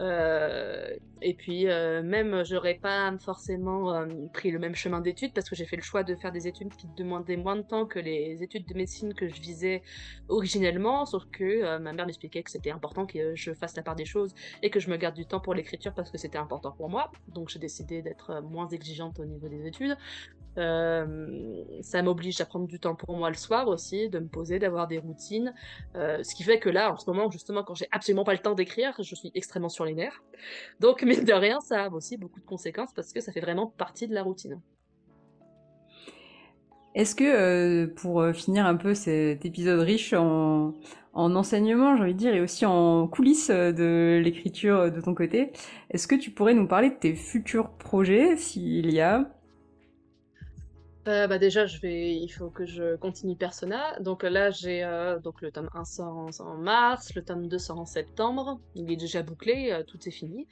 [0.00, 5.50] Euh, et puis euh, même, j'aurais pas forcément euh, pris le même chemin d'études parce
[5.50, 7.98] que j'ai fait le choix de faire des études qui demandaient moins de temps que
[7.98, 9.82] les études de médecine que je visais
[10.28, 14.06] originellement, sauf que ma mère m'expliquait que c'était important que je fasse la part des
[14.06, 16.88] choses et que je me garde du temps pour l'écriture parce que c'était important pour
[16.88, 17.12] moi.
[17.28, 19.96] Donc j'ai décidé d'être moins exigeante au niveau des études.
[20.58, 24.58] Euh, ça m'oblige à prendre du temps pour moi le soir aussi, de me poser,
[24.58, 25.54] d'avoir des routines.
[25.96, 28.40] Euh, ce qui fait que là, en ce moment, justement, quand j'ai absolument pas le
[28.40, 30.22] temps d'écrire, je suis extrêmement sur les nerfs.
[30.80, 33.66] Donc, mine de rien, ça a aussi beaucoup de conséquences parce que ça fait vraiment
[33.66, 34.60] partie de la routine.
[36.96, 40.74] Est-ce que, euh, pour finir un peu cet épisode riche en,
[41.12, 45.52] en enseignement, j'ai envie de dire, et aussi en coulisses de l'écriture de ton côté,
[45.90, 49.30] est-ce que tu pourrais nous parler de tes futurs projets, s'il y a?
[51.08, 53.98] Euh, bah déjà, je vais, il faut que je continue Persona.
[54.00, 57.80] Donc là, j'ai euh, donc le tome 1 sort en, mars, le tome 2 sort
[57.80, 58.60] en septembre.
[58.74, 60.46] Il est déjà bouclé, euh, tout est fini.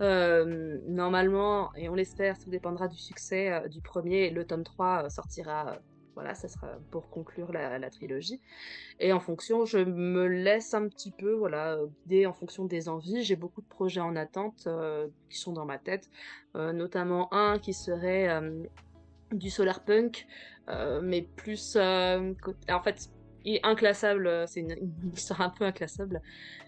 [0.00, 4.30] normalement, et on l'espère, tout dépendra du succès du premier.
[4.30, 5.78] Le tome 3 sortira,
[6.14, 8.40] voilà, ça sera pour conclure la, la, trilogie.
[8.98, 13.22] Et en fonction, je me laisse un petit peu, voilà, guider en fonction des envies.
[13.22, 14.68] J'ai beaucoup de projets en attente
[15.30, 16.10] qui sont dans ma tête,
[16.54, 18.28] notamment un qui serait
[19.32, 20.26] du solar punk,
[20.68, 22.32] euh, mais plus euh,
[22.70, 23.08] en fait
[23.44, 24.76] il est inclassable, euh, c'est une,
[25.12, 26.22] histoire un peu inclassable,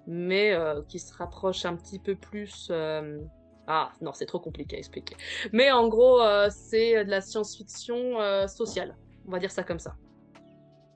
[0.06, 0.56] mais
[0.88, 2.70] qui se rapproche un petit peu plus.
[3.66, 5.16] Ah non, c'est trop compliqué à expliquer.
[5.52, 8.94] Mais en gros, c'est de la science-fiction sociale,
[9.26, 9.94] on va dire ça comme ça.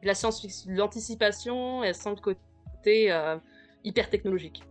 [0.02, 3.10] La science-fiction, l'anticipation, sans le côté
[3.84, 4.64] hyper technologique.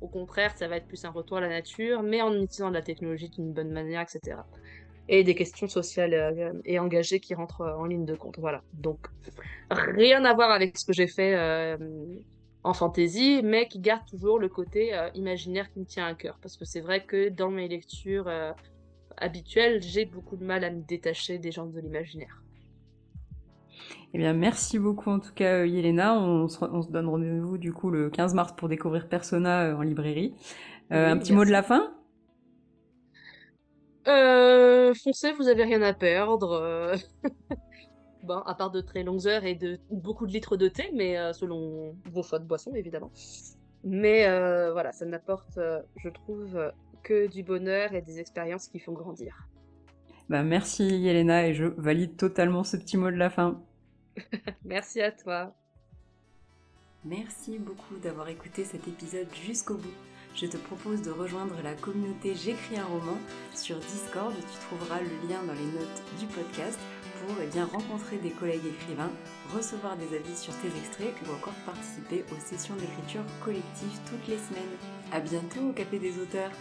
[0.00, 2.74] Au contraire, ça va être plus un retour à la nature, mais en utilisant de
[2.74, 4.38] la technologie d'une bonne manière, etc
[5.10, 8.38] et des questions sociales euh, et engagées qui rentrent euh, en ligne de compte.
[8.38, 8.62] Voilà.
[8.72, 9.08] Donc,
[9.70, 11.76] rien à voir avec ce que j'ai fait euh,
[12.62, 16.38] en fantasy, mais qui garde toujours le côté imaginaire qui me tient à cœur.
[16.40, 18.30] Parce que c'est vrai que dans mes lectures
[19.16, 22.42] habituelles, j'ai beaucoup de mal à me détacher des gens de l'imaginaire.
[24.12, 26.20] Eh bien, merci beaucoup en tout cas, Yelena.
[26.20, 29.80] On se, on se donne rendez-vous du coup le 15 mars pour découvrir Persona en
[29.80, 30.34] librairie.
[30.90, 31.94] un petit mot de la fin?
[34.08, 36.52] Euh, foncez, vous avez rien à perdre.
[36.52, 36.96] Euh.
[38.22, 41.18] bon, à part de très longues heures et de beaucoup de litres de thé, mais
[41.18, 43.10] euh, selon vos choix de boissons, évidemment.
[43.84, 45.58] Mais euh, voilà, ça n'apporte,
[45.96, 46.72] je trouve,
[47.02, 49.48] que du bonheur et des expériences qui font grandir.
[50.28, 53.62] Bah, merci Yelena et je valide totalement ce petit mot de la fin.
[54.64, 55.54] merci à toi.
[57.04, 59.94] Merci beaucoup d'avoir écouté cet épisode jusqu'au bout
[60.40, 63.18] je te propose de rejoindre la communauté J'écris un roman
[63.54, 64.32] sur Discord.
[64.34, 66.78] Tu trouveras le lien dans les notes du podcast
[67.20, 69.10] pour eh bien, rencontrer des collègues écrivains,
[69.54, 74.38] recevoir des avis sur tes extraits ou encore participer aux sessions d'écriture collective toutes les
[74.38, 74.76] semaines.
[75.12, 76.52] A bientôt au Café des auteurs